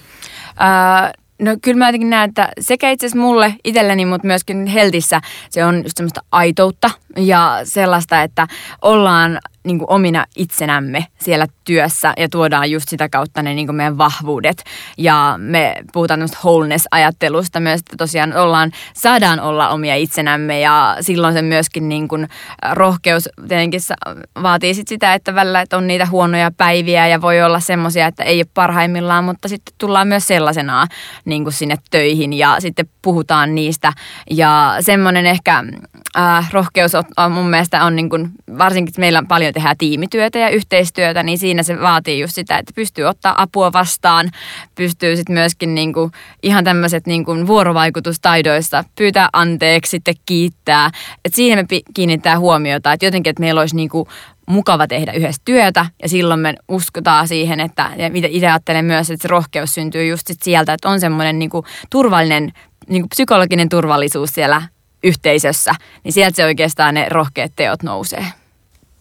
Uh, 0.50 1.23
No 1.42 1.58
kyllä 1.62 1.78
mä 1.78 1.88
jotenkin 1.88 2.10
näen, 2.10 2.30
että 2.30 2.50
sekä 2.60 2.92
itse 2.92 3.06
asiassa 3.06 3.22
mulle 3.22 3.56
itselleni, 3.63 4.06
mutta 4.06 4.28
myöskin 4.28 4.66
Heltissä 4.66 5.22
se 5.50 5.66
on 5.66 5.84
just 5.84 5.98
semmoista 5.98 6.22
aitoutta 6.32 6.90
ja 7.17 7.60
sellaista, 7.63 8.22
että 8.22 8.48
ollaan 8.82 9.39
niin 9.63 9.79
kuin 9.79 9.89
omina 9.89 10.25
itsenämme 10.36 11.08
siellä 11.20 11.48
työssä 11.63 12.13
ja 12.17 12.29
tuodaan 12.29 12.72
just 12.72 12.89
sitä 12.89 13.10
kautta 13.10 13.43
ne 13.43 13.53
niin 13.53 13.67
kuin 13.67 13.75
meidän 13.75 13.98
vahvuudet. 13.98 14.63
Ja 14.98 15.36
me 15.38 15.75
puhutaan 15.93 16.20
tämmöistä 16.20 16.38
wholeness-ajattelusta 16.43 17.60
myös, 17.60 17.79
että 17.79 17.98
tosiaan 17.98 18.38
ollaan, 18.38 18.72
saadaan 18.93 19.39
olla 19.39 19.70
omia 19.70 19.96
itsenämme 19.96 20.60
ja 20.60 20.98
silloin 21.01 21.34
se 21.34 21.41
myöskin 21.41 21.89
niin 21.89 22.08
kuin 22.08 22.27
rohkeus 22.72 23.29
tietenkin 23.48 23.82
vaatii 24.43 24.74
sit 24.74 24.88
sitä, 24.88 25.13
että 25.13 25.36
välillä 25.36 25.62
että 25.62 25.77
on 25.77 25.88
niitä 25.88 26.05
huonoja 26.05 26.51
päiviä 26.51 27.08
ja 27.08 27.22
voi 27.22 27.41
olla 27.41 27.60
semmoisia, 27.60 28.08
että 28.08 28.24
ei 28.24 28.39
ole 28.39 28.48
parhaimmillaan, 28.53 29.24
mutta 29.24 29.48
sitten 29.48 29.75
tullaan 29.77 30.08
myös 30.08 30.27
sellaisenaan 30.27 30.88
niin 31.25 31.43
kuin 31.43 31.53
sinne 31.53 31.75
töihin 31.91 32.34
ja 32.34 32.55
sitten 32.60 32.89
puhutaan 33.01 33.55
niistä. 33.55 33.93
Ja 34.32 34.75
semmoinen 34.79 35.25
ehkä 35.25 35.63
äh, 36.17 36.51
rohkeus 36.51 36.96
on, 37.17 37.25
on 37.25 37.31
mun 37.31 37.50
mielestä 37.50 37.86
on 37.86 37.95
niin 37.95 38.10
kuin, 38.10 38.29
varsinkin 38.57 38.93
meillä 38.98 39.24
paljon 39.27 39.53
tehdään 39.53 39.77
tiimityötä 39.77 40.39
ja 40.39 40.50
yhteistyötä, 40.50 41.24
niin 41.24 41.38
siinä 41.38 41.63
se 41.63 41.79
vaatii 41.81 42.19
just 42.19 42.36
sitä, 42.36 42.57
että 42.57 42.72
pystyy 42.75 43.05
ottaa 43.05 43.41
apua 43.41 43.74
vastaan, 43.74 44.31
pystyy 44.75 45.15
sitten 45.15 45.33
myöskin 45.33 45.75
niin 45.75 45.93
kuin, 45.93 46.12
ihan 46.43 46.63
tämmöiset 46.63 47.07
niin 47.07 47.25
kuin 47.25 47.48
vuorovaikutustaidoista 47.48 48.83
pyytää 48.95 49.29
anteeksi, 49.33 49.89
sitten 49.89 50.15
kiittää. 50.25 50.91
Et 51.25 51.33
siihen 51.33 51.60
me 51.60 51.79
kiinnittää 51.93 52.39
huomiota, 52.39 52.93
että 52.93 53.05
jotenkin, 53.05 53.29
että 53.29 53.41
meillä 53.41 53.62
olisi 53.62 53.75
niin 53.75 53.89
kuin 53.89 54.07
mukava 54.48 54.88
tehdä 54.88 55.12
yhdessä 55.12 55.41
työtä 55.45 55.86
ja 56.01 56.10
silloin 56.10 56.39
me 56.39 56.53
uskotaan 56.67 57.27
siihen, 57.27 57.60
että 57.60 57.91
ja 57.98 58.10
itse 58.27 58.48
ajattelen 58.48 58.86
myös, 58.86 59.12
että 59.12 59.22
se 59.22 59.27
rohkeus 59.27 59.74
syntyy 59.74 60.07
just 60.07 60.27
sit 60.27 60.43
sieltä, 60.43 60.74
että 60.74 60.89
on 60.89 61.00
semmoinen 61.00 61.39
niin 61.39 61.50
turvallinen 61.89 62.53
niin 62.88 63.01
kuin 63.01 63.10
psykologinen 63.10 63.69
turvallisuus 63.69 64.29
siellä 64.29 64.62
yhteisössä, 65.03 65.72
niin 66.03 66.13
sieltä 66.13 66.36
se 66.36 66.45
oikeastaan 66.45 66.93
ne 66.93 67.10
rohkeat 67.10 67.51
teot 67.55 67.83
nousee. 67.83 68.25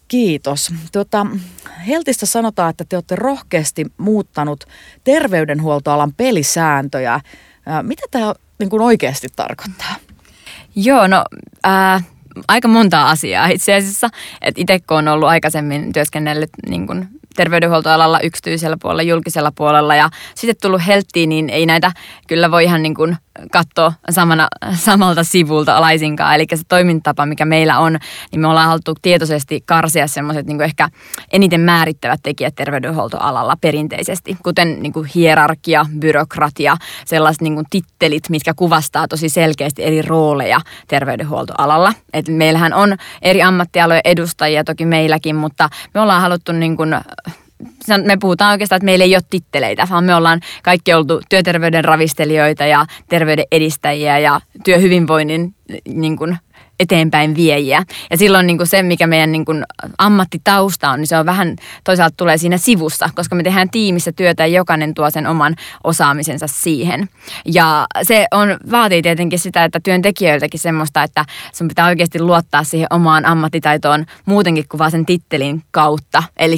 Kiitos. 0.07 0.73
Tuota, 0.91 1.27
Heltistä 1.87 2.25
sanotaan, 2.25 2.69
että 2.69 2.85
te 2.89 2.97
olette 2.97 3.15
rohkeasti 3.15 3.85
muuttanut 3.97 4.63
terveydenhuoltoalan 5.03 6.13
pelisääntöjä. 6.13 7.19
Mitä 7.81 8.03
tämä 8.11 8.33
niin 8.59 8.69
kuin 8.69 8.81
oikeasti 8.81 9.27
tarkoittaa? 9.35 9.95
Joo, 10.75 11.07
no 11.07 11.23
äh, 11.67 12.05
aika 12.47 12.67
monta 12.67 13.09
asiaa 13.09 13.47
itse 13.47 13.75
asiassa. 13.75 14.09
Itse 14.55 14.79
kun 14.79 14.97
on 14.97 15.07
ollut 15.07 15.29
aikaisemmin 15.29 15.93
työskennellyt 15.93 16.49
niin 16.69 16.87
kuin 16.87 17.07
terveydenhuoltoalalla, 17.35 18.19
yksityisellä 18.19 18.77
puolella, 18.81 19.03
julkisella 19.03 19.51
puolella 19.55 19.95
ja 19.95 20.09
sitten 20.35 20.61
tullut 20.61 20.87
helttiin, 20.87 21.29
niin 21.29 21.49
ei 21.49 21.65
näitä 21.65 21.91
kyllä 22.27 22.51
voi 22.51 22.63
ihan 22.63 22.83
niin 22.83 22.95
kuin 22.95 23.17
katsoa 23.51 23.93
samana, 24.09 24.47
samalta 24.73 25.23
sivulta 25.23 25.81
laisinkaan. 25.81 26.35
Eli 26.35 26.45
se 26.55 26.63
toimintatapa, 26.67 27.25
mikä 27.25 27.45
meillä 27.45 27.79
on, 27.79 27.97
niin 28.31 28.39
me 28.39 28.47
ollaan 28.47 28.67
haluttu 28.67 28.95
tietoisesti 29.01 29.63
karsia 29.65 30.07
semmoiset 30.07 30.45
niin 30.45 30.61
ehkä 30.61 30.89
eniten 31.31 31.61
määrittävät 31.61 32.19
tekijät 32.23 32.55
terveydenhuoltoalalla 32.55 33.57
perinteisesti, 33.61 34.37
kuten 34.43 34.83
niin 34.83 34.93
kuin 34.93 35.09
hierarkia, 35.15 35.85
byrokratia, 35.99 36.77
sellaiset 37.05 37.41
niin 37.41 37.55
kuin 37.55 37.65
tittelit, 37.69 38.29
mitkä 38.29 38.53
kuvastaa 38.53 39.07
tosi 39.07 39.29
selkeästi 39.29 39.83
eri 39.83 40.01
rooleja 40.01 40.61
terveydenhuoltoalalla. 40.87 41.93
Et 42.13 42.27
meillähän 42.27 42.73
on 42.73 42.95
eri 43.21 43.41
ammattialojen 43.41 44.01
edustajia 44.05 44.63
toki 44.63 44.85
meilläkin, 44.85 45.35
mutta 45.35 45.69
me 45.93 46.01
ollaan 46.01 46.21
haluttu 46.21 46.51
niin 46.51 46.77
kuin 46.77 46.95
me 48.05 48.17
puhutaan 48.17 48.51
oikeastaan, 48.51 48.77
että 48.77 48.85
meillä 48.85 49.05
ei 49.05 49.15
ole 49.15 49.23
titteleitä, 49.29 49.87
vaan 49.89 50.03
me 50.03 50.15
ollaan 50.15 50.41
kaikki 50.63 50.93
oltu 50.93 51.21
työterveyden 51.29 51.85
ravistelijoita 51.85 52.65
ja 52.65 52.85
terveyden 53.09 53.45
edistäjiä 53.51 54.19
ja 54.19 54.41
työhyvinvoinnin 54.63 55.55
niin 55.87 56.17
kuin, 56.17 56.37
eteenpäin 56.83 57.35
viejiä. 57.35 57.83
Ja 58.11 58.17
silloin 58.17 58.47
niin 58.47 58.57
kuin 58.57 58.67
se, 58.67 58.83
mikä 58.83 59.07
meidän 59.07 59.31
niin 59.31 59.45
kuin 59.45 59.63
ammattitausta 59.97 60.89
on, 60.89 60.99
niin 60.99 61.07
se 61.07 61.17
on 61.17 61.25
vähän 61.25 61.55
toisaalta 61.83 62.15
tulee 62.17 62.37
siinä 62.37 62.57
sivussa, 62.57 63.09
koska 63.15 63.35
me 63.35 63.43
tehdään 63.43 63.69
tiimissä 63.69 64.11
työtä 64.11 64.45
ja 64.45 64.57
jokainen 64.57 64.93
tuo 64.93 65.09
sen 65.09 65.27
oman 65.27 65.55
osaamisensa 65.83 66.47
siihen. 66.47 67.09
Ja 67.45 67.85
se 68.03 68.27
on, 68.31 68.57
vaatii 68.71 69.01
tietenkin 69.01 69.39
sitä, 69.39 69.63
että 69.63 69.79
työntekijöiltäkin 69.83 70.59
semmoista, 70.59 71.03
että 71.03 71.25
sun 71.53 71.67
pitää 71.67 71.87
oikeasti 71.87 72.21
luottaa 72.21 72.63
siihen 72.63 72.87
omaan 72.89 73.25
ammattitaitoon 73.25 74.05
muutenkin 74.25 74.67
kuin 74.69 74.79
vaan 74.79 74.91
sen 74.91 75.05
tittelin 75.05 75.63
kautta. 75.71 76.23
Eli 76.37 76.57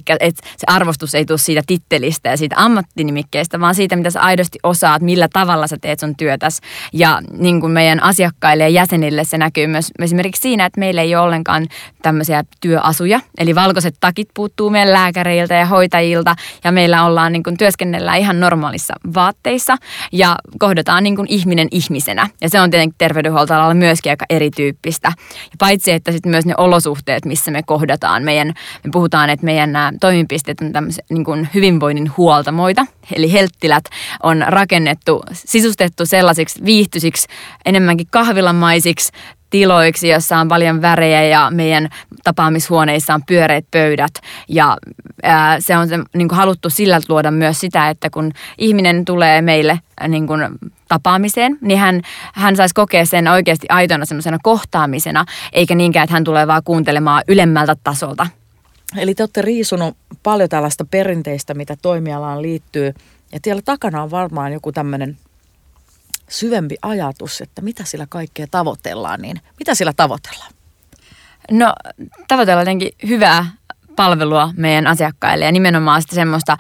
se 0.58 0.66
arvostus 0.68 1.16
ei 1.16 1.26
tule 1.26 1.38
siitä 1.38 1.62
tittelistä 1.68 2.30
ja 2.30 2.38
siitä 2.38 2.56
ammattinimikkeestä, 2.58 3.60
vaan 3.60 3.76
siitä, 3.76 3.96
mitä 3.96 4.10
sä 4.10 4.22
aidosti 4.22 4.60
osaat, 4.64 5.02
millä 5.02 5.28
tavalla 5.34 5.68
sä 5.68 5.78
teet 5.82 6.00
sun 6.00 6.16
työtäs. 6.16 6.62
Ja 6.94 7.22
niin 7.38 7.62
kuin 7.62 7.72
meidän 7.72 8.04
asiakkaille 8.04 8.64
ja 8.64 8.70
jäsenille 8.70 9.24
se 9.24 9.38
näkyy 9.38 9.68
myös 9.68 9.92
esimerkiksi 10.16 10.42
siinä, 10.42 10.66
että 10.66 10.80
meillä 10.80 11.02
ei 11.02 11.16
ole 11.16 11.24
ollenkaan 11.24 11.68
tämmöisiä 12.02 12.44
työasuja. 12.62 13.20
Eli 13.38 13.56
valkoiset 13.56 13.96
takit 14.00 14.28
puuttuu 14.34 14.70
meidän 14.70 14.94
lääkäreiltä 14.94 15.54
ja 15.54 15.66
hoitajilta 15.66 16.36
ja 16.64 16.72
meillä 16.72 17.06
ollaan 17.06 17.32
niin 17.32 17.44
kuin 17.44 17.58
työskennellään 17.58 18.20
ihan 18.20 18.40
normaalissa 18.40 18.94
vaatteissa 19.16 19.78
ja 20.12 20.36
kohdataan 20.60 21.04
niin 21.04 21.16
kuin 21.16 21.28
ihminen 21.30 21.68
ihmisenä. 21.72 22.30
Ja 22.42 22.50
se 22.50 22.62
on 22.62 22.72
tietenkin 22.72 22.96
terveydenhuoltoalalla 22.98 23.74
myöskin 23.74 24.12
aika 24.12 24.26
erityyppistä. 24.30 25.08
Ja 25.28 25.56
paitsi, 25.60 25.92
että 25.92 26.12
sitten 26.12 26.30
myös 26.30 26.46
ne 26.46 26.54
olosuhteet, 26.58 27.26
missä 27.26 27.52
me 27.52 27.64
kohdataan. 27.64 28.24
Meidän, 28.24 28.48
me 28.84 28.90
puhutaan, 28.92 29.30
että 29.30 29.46
meidän 29.46 29.72
nämä 29.72 29.94
toimipisteet 30.02 30.62
on 30.62 30.72
tämmöisiä 30.72 31.06
niin 31.10 31.26
kuin 31.26 31.50
hyvinvoinnin 31.54 32.12
huoltamoita. 32.18 32.86
Eli 33.16 33.32
helttilät 33.32 33.84
on 34.24 34.46
rakennettu, 34.48 35.24
sisustettu 35.34 36.06
sellaisiksi 36.06 36.66
viihtyisiksi, 36.66 37.28
enemmänkin 37.66 38.08
kahvilamaisiksi 38.12 39.12
tiloiksi, 39.56 40.08
jossa 40.08 40.38
on 40.38 40.48
paljon 40.48 40.82
värejä 40.82 41.24
ja 41.24 41.52
meidän 41.52 41.90
tapaamishuoneissa 42.24 43.14
on 43.14 43.22
pyöreät 43.28 43.66
pöydät. 43.72 44.12
Ja 44.50 44.78
ää, 45.24 45.60
se 45.60 45.78
on 45.78 45.88
se, 45.88 46.00
niin 46.14 46.28
kuin 46.28 46.38
haluttu 46.38 46.70
sillä 46.70 47.00
luoda 47.10 47.32
myös 47.32 47.60
sitä, 47.60 47.90
että 47.90 48.10
kun 48.10 48.32
ihminen 48.58 49.06
tulee 49.06 49.42
meille 49.42 49.80
niin 50.08 50.28
kuin 50.28 50.42
tapaamiseen, 50.88 51.58
niin 51.62 51.80
hän, 51.80 52.02
hän 52.34 52.56
saisi 52.56 52.76
kokea 52.76 53.06
sen 53.06 53.28
oikeasti 53.28 53.68
aitona 53.70 54.06
semmoisena 54.06 54.38
kohtaamisena, 54.44 55.26
eikä 55.54 55.76
niinkään, 55.76 56.04
että 56.04 56.14
hän 56.14 56.24
tulee 56.24 56.48
vaan 56.48 56.64
kuuntelemaan 56.64 57.24
ylemmältä 57.28 57.76
tasolta. 57.84 58.28
Eli 58.98 59.16
te 59.16 59.24
olette 59.24 59.42
riisunut 59.42 59.98
paljon 60.24 60.50
tällaista 60.50 60.86
perinteistä, 60.86 61.54
mitä 61.54 61.76
toimialaan 61.82 62.42
liittyy. 62.42 62.94
Ja 63.32 63.40
siellä 63.44 63.62
takana 63.66 64.04
on 64.04 64.12
varmaan 64.12 64.54
joku 64.54 64.72
tämmöinen 64.72 65.18
syvempi 66.30 66.76
ajatus, 66.82 67.42
että 67.42 67.62
mitä 67.62 67.84
sillä 67.84 68.06
kaikkea 68.10 68.48
tavoitellaan, 68.52 69.22
niin 69.22 69.42
mitä 69.60 69.76
sillä 69.76 69.94
tavoitellaan? 69.96 70.52
No 71.52 71.74
tavoitellaan 72.28 72.62
jotenkin 72.62 72.92
hyvää 73.08 73.46
palvelua 73.96 74.50
meidän 74.58 74.88
asiakkaille 74.88 75.46
ja 75.46 75.52
nimenomaan 75.52 76.02
sitä 76.02 76.16
semmoista, 76.16 76.58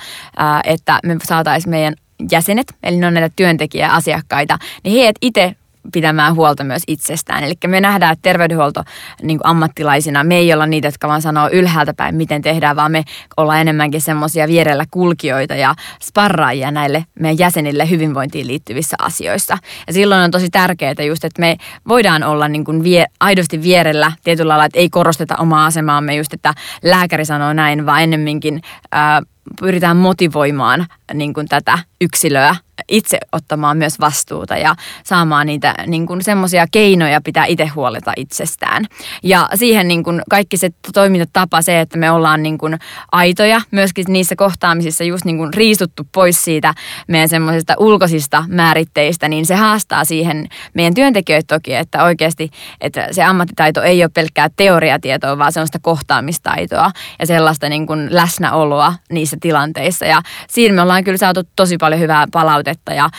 että 0.63 0.99
me 1.03 1.17
saataisiin 1.23 1.69
meidän 1.69 1.95
jäsenet, 2.31 2.75
eli 2.83 2.97
ne 2.97 3.07
on 3.07 3.13
näitä 3.13 3.33
työntekijäasiakkaita, 3.35 4.59
niin 4.83 5.05
he 5.05 5.11
itse 5.21 5.55
pitämään 5.93 6.35
huolta 6.35 6.63
myös 6.63 6.83
itsestään. 6.87 7.43
Eli 7.43 7.53
me 7.67 7.81
nähdään, 7.81 8.13
että 8.13 8.21
terveydenhuolto 8.21 8.83
niin 9.21 9.39
ammattilaisina, 9.43 10.23
me 10.23 10.35
ei 10.35 10.53
olla 10.53 10.65
niitä, 10.65 10.87
jotka 10.87 11.07
vaan 11.07 11.21
sanoo 11.21 11.49
ylhäältä 11.51 11.93
päin, 11.93 12.15
miten 12.15 12.41
tehdään, 12.41 12.75
vaan 12.75 12.91
me 12.91 13.03
ollaan 13.37 13.61
enemmänkin 13.61 14.01
semmoisia 14.01 14.47
vierellä 14.47 14.85
kulkijoita 14.91 15.55
ja 15.55 15.75
sparraajia 16.03 16.71
näille 16.71 17.05
meidän 17.19 17.39
jäsenille 17.39 17.89
hyvinvointiin 17.89 18.47
liittyvissä 18.47 18.95
asioissa. 18.99 19.57
Ja 19.87 19.93
silloin 19.93 20.21
on 20.21 20.31
tosi 20.31 20.49
tärkeää 20.49 21.03
just, 21.07 21.23
että 21.23 21.39
me 21.39 21.57
voidaan 21.87 22.23
olla 22.23 22.47
niin 22.47 22.65
kuin 22.65 22.83
vie, 22.83 23.05
aidosti 23.19 23.61
vierellä 23.61 24.11
tietyllä 24.23 24.49
lailla, 24.49 24.65
että 24.65 24.79
ei 24.79 24.89
korosteta 24.89 25.35
omaa 25.35 25.65
asemaamme 25.65 26.15
just, 26.15 26.33
että 26.33 26.53
lääkäri 26.83 27.25
sanoo 27.25 27.53
näin, 27.53 27.85
vaan 27.85 28.03
ennemminkin 28.03 28.61
ää, 28.91 29.21
pyritään 29.59 29.97
motivoimaan 29.97 30.85
niin 31.13 31.33
kuin 31.33 31.47
tätä 31.47 31.79
yksilöä 32.01 32.55
itse 32.87 33.17
ottamaan 33.31 33.77
myös 33.77 33.99
vastuuta 33.99 34.57
ja 34.57 34.75
saamaan 35.03 35.47
niitä 35.47 35.75
niin 35.87 36.05
kuin 36.05 36.23
semmoisia 36.23 36.65
keinoja 36.71 37.21
pitää 37.21 37.45
itse 37.45 37.65
huoleta 37.65 38.13
itsestään. 38.17 38.85
Ja 39.23 39.49
siihen 39.55 39.87
niin 39.87 40.03
kuin 40.03 40.21
kaikki 40.29 40.57
se 40.57 40.69
toimintatapa, 40.93 41.61
se, 41.61 41.79
että 41.79 41.97
me 41.97 42.11
ollaan 42.11 42.43
niin 42.43 42.57
kuin 42.57 42.79
aitoja 43.11 43.61
myöskin 43.71 44.05
niissä 44.07 44.35
kohtaamisissa 44.35 45.03
just 45.03 45.25
niin 45.25 45.37
kuin 45.37 45.53
riistuttu 45.53 46.03
pois 46.11 46.43
siitä 46.43 46.73
meidän 47.07 47.29
semmoisista 47.29 47.73
ulkoisista 47.77 48.43
määritteistä, 48.47 49.29
niin 49.29 49.45
se 49.45 49.55
haastaa 49.55 50.05
siihen 50.05 50.47
meidän 50.73 50.93
työntekijöitä 50.93 51.55
toki, 51.55 51.73
että 51.73 52.03
oikeasti 52.03 52.49
että 52.81 53.07
se 53.11 53.23
ammattitaito 53.23 53.81
ei 53.81 54.03
ole 54.03 54.11
pelkkää 54.13 54.49
teoriatietoa, 54.55 55.37
vaan 55.37 55.51
se 55.51 55.59
on 55.59 55.67
sitä 55.67 55.79
kohtaamistaitoa 55.81 56.91
ja 57.19 57.25
sellaista 57.25 57.69
niin 57.69 57.87
kuin 57.87 58.07
läsnäoloa 58.11 58.93
niissä 59.11 59.34
tilanteissa. 59.41 60.05
Ja 60.05 60.21
siinä 60.49 60.75
me 60.75 60.81
ollaan 60.81 61.03
kyllä 61.03 61.17
saatu 61.17 61.41
tosi 61.55 61.77
paljon 61.77 62.01
hyvää 62.01 62.25
palautetta 62.31 62.93
ja 62.93 63.09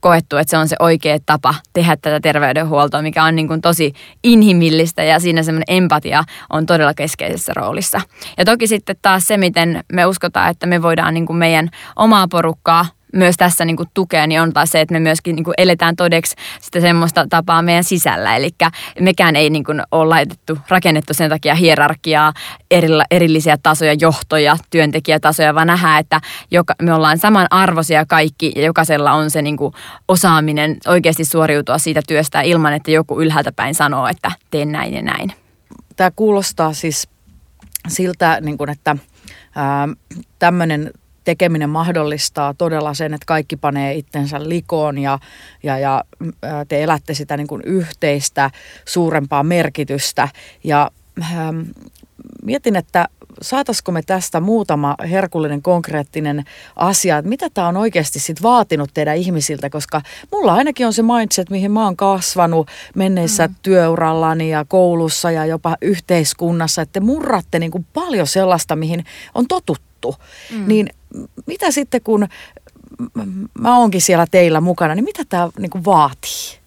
koettu, 0.00 0.36
että 0.36 0.50
se 0.50 0.58
on 0.58 0.68
se 0.68 0.76
oikea 0.80 1.18
tapa 1.26 1.54
tehdä 1.72 1.96
tätä 1.96 2.20
terveydenhuoltoa, 2.20 3.02
mikä 3.02 3.24
on 3.24 3.36
niin 3.36 3.48
kuin 3.48 3.60
tosi 3.60 3.92
inhimillistä 4.24 5.04
ja 5.04 5.20
siinä 5.20 5.42
semmoinen 5.42 5.76
empatia 5.76 6.24
on 6.50 6.66
todella 6.66 6.94
keskeisessä 6.94 7.52
roolissa. 7.56 8.00
Ja 8.38 8.44
toki 8.44 8.66
sitten 8.66 8.96
taas 9.02 9.26
se, 9.26 9.36
miten 9.36 9.84
me 9.92 10.06
uskotaan, 10.06 10.50
että 10.50 10.66
me 10.66 10.82
voidaan 10.82 11.14
niin 11.14 11.26
kuin 11.26 11.36
meidän 11.36 11.68
omaa 11.96 12.28
porukkaa 12.28 12.86
myös 13.12 13.36
tässä 13.36 13.64
niin 13.64 13.76
kuin 13.76 13.88
tukea, 13.94 14.26
niin 14.26 14.40
on 14.40 14.52
taas 14.52 14.70
se, 14.70 14.80
että 14.80 14.92
me 14.92 15.00
myöskin 15.00 15.36
niin 15.36 15.44
kuin 15.44 15.54
eletään 15.58 15.96
todeksi 15.96 16.36
sitä 16.60 16.80
semmoista 16.80 17.26
tapaa 17.30 17.62
meidän 17.62 17.84
sisällä. 17.84 18.36
Eli 18.36 18.50
mekään 19.00 19.36
ei 19.36 19.50
niin 19.50 19.64
kuin 19.64 19.82
ole 19.90 20.08
laitettu, 20.08 20.58
rakennettu 20.68 21.14
sen 21.14 21.30
takia 21.30 21.54
hierarkiaa, 21.54 22.32
erillä, 22.70 23.04
erillisiä 23.10 23.56
tasoja, 23.62 23.92
johtoja, 24.00 24.56
työntekijätasoja, 24.70 25.54
vaan 25.54 25.66
nähdään, 25.66 26.00
että 26.00 26.20
joka, 26.50 26.74
me 26.82 26.94
ollaan 26.94 27.18
samanarvoisia 27.18 28.06
kaikki 28.06 28.52
ja 28.56 28.62
jokaisella 28.62 29.12
on 29.12 29.30
se 29.30 29.42
niin 29.42 29.56
kuin 29.56 29.74
osaaminen 30.08 30.76
oikeasti 30.86 31.24
suoriutua 31.24 31.78
siitä 31.78 32.00
työstä 32.08 32.40
ilman, 32.40 32.72
että 32.72 32.90
joku 32.90 33.20
ylhäältä 33.20 33.52
päin 33.52 33.74
sanoo, 33.74 34.06
että 34.06 34.32
teen 34.50 34.72
näin 34.72 34.94
ja 34.94 35.02
näin. 35.02 35.32
Tämä 35.96 36.10
kuulostaa 36.16 36.72
siis 36.72 37.08
siltä, 37.88 38.38
niin 38.40 38.58
kuin, 38.58 38.70
että 38.70 38.96
tämmöinen 40.38 40.90
tekeminen 41.26 41.70
mahdollistaa 41.70 42.54
todella 42.54 42.94
sen, 42.94 43.14
että 43.14 43.26
kaikki 43.26 43.56
panee 43.56 43.94
itsensä 43.94 44.48
likoon 44.48 44.98
ja, 44.98 45.18
ja, 45.62 45.78
ja 45.78 46.04
te 46.68 46.82
elätte 46.82 47.14
sitä 47.14 47.36
niin 47.36 47.46
kuin 47.46 47.62
yhteistä 47.64 48.50
suurempaa 48.84 49.42
merkitystä. 49.42 50.28
Ja 50.64 50.90
ähm, 51.22 51.60
mietin, 52.42 52.76
että 52.76 53.08
saataisiko 53.42 53.92
me 53.92 54.02
tästä 54.02 54.40
muutama 54.40 54.94
herkullinen 55.10 55.62
konkreettinen 55.62 56.44
asia, 56.76 57.18
että 57.18 57.28
mitä 57.28 57.50
tämä 57.54 57.68
on 57.68 57.76
oikeasti 57.76 58.18
sit 58.18 58.42
vaatinut 58.42 58.90
teidän 58.94 59.16
ihmisiltä, 59.16 59.70
koska 59.70 60.02
mulla 60.32 60.54
ainakin 60.54 60.86
on 60.86 60.92
se 60.92 61.02
mindset, 61.02 61.50
mihin 61.50 61.72
mä 61.72 61.84
oon 61.84 61.96
kasvanut 61.96 62.68
menneissä 62.94 63.46
mm. 63.46 63.54
työurallani 63.62 64.50
ja 64.50 64.64
koulussa 64.68 65.30
ja 65.30 65.46
jopa 65.46 65.76
yhteiskunnassa, 65.82 66.82
että 66.82 66.92
te 66.92 67.00
murratte 67.00 67.58
niin 67.58 67.70
kuin 67.70 67.86
paljon 67.92 68.26
sellaista, 68.26 68.76
mihin 68.76 69.04
on 69.34 69.46
totuttu. 69.48 70.16
Mm. 70.52 70.68
Niin 70.68 70.88
mitä 71.46 71.70
sitten 71.70 72.00
kun 72.04 72.28
mä 73.58 73.78
oonkin 73.78 74.00
siellä 74.00 74.26
teillä 74.30 74.60
mukana, 74.60 74.94
niin 74.94 75.04
mitä 75.04 75.22
tämä 75.28 75.48
niin 75.58 75.84
vaatii? 75.84 76.58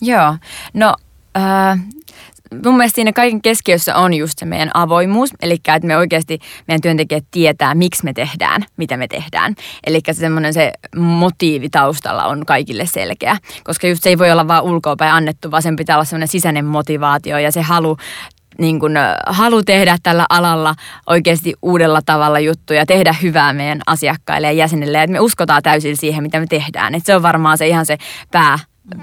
Joo, 0.00 0.36
no 0.74 0.94
äh, 1.36 1.78
mun 2.64 2.76
mielestä 2.76 2.94
siinä 2.94 3.12
kaiken 3.12 3.42
keskiössä 3.42 3.96
on 3.96 4.14
just 4.14 4.38
se 4.38 4.46
meidän 4.46 4.70
avoimuus, 4.74 5.30
eli 5.42 5.54
että 5.54 5.86
me 5.86 5.96
oikeasti 5.96 6.38
meidän 6.68 6.80
työntekijät 6.80 7.24
tietää, 7.30 7.74
miksi 7.74 8.04
me 8.04 8.12
tehdään, 8.12 8.64
mitä 8.76 8.96
me 8.96 9.08
tehdään. 9.08 9.54
Eli 9.86 10.00
se 10.06 10.20
semmoinen 10.20 10.54
se 10.54 10.72
motiivi 10.96 11.68
taustalla 11.68 12.24
on 12.24 12.46
kaikille 12.46 12.86
selkeä, 12.86 13.36
koska 13.64 13.86
just 13.86 14.02
se 14.02 14.08
ei 14.08 14.18
voi 14.18 14.30
olla 14.30 14.48
vaan 14.48 14.64
ulkoapäin 14.64 15.12
annettu, 15.12 15.50
vaan 15.50 15.62
sen 15.62 15.76
pitää 15.76 15.96
olla 15.96 16.04
semmoinen 16.04 16.28
sisäinen 16.28 16.64
motivaatio 16.64 17.38
ja 17.38 17.52
se 17.52 17.62
halu 17.62 17.96
niin 18.58 18.80
kuin, 18.80 18.92
halu 19.26 19.62
tehdä 19.62 19.96
tällä 20.02 20.26
alalla 20.30 20.74
oikeasti 21.06 21.54
uudella 21.62 22.00
tavalla 22.06 22.38
juttuja, 22.38 22.86
tehdä 22.86 23.14
hyvää 23.22 23.52
meidän 23.52 23.80
asiakkaille 23.86 24.46
ja 24.46 24.52
jäsenille. 24.52 25.02
Että 25.02 25.12
me 25.12 25.20
uskotaan 25.20 25.62
täysin 25.62 25.96
siihen, 25.96 26.22
mitä 26.22 26.40
me 26.40 26.46
tehdään. 26.46 26.94
Että 26.94 27.06
se 27.06 27.16
on 27.16 27.22
varmaan 27.22 27.58
se 27.58 27.66
ihan 27.66 27.86
se 27.86 27.96
pää 28.32 28.58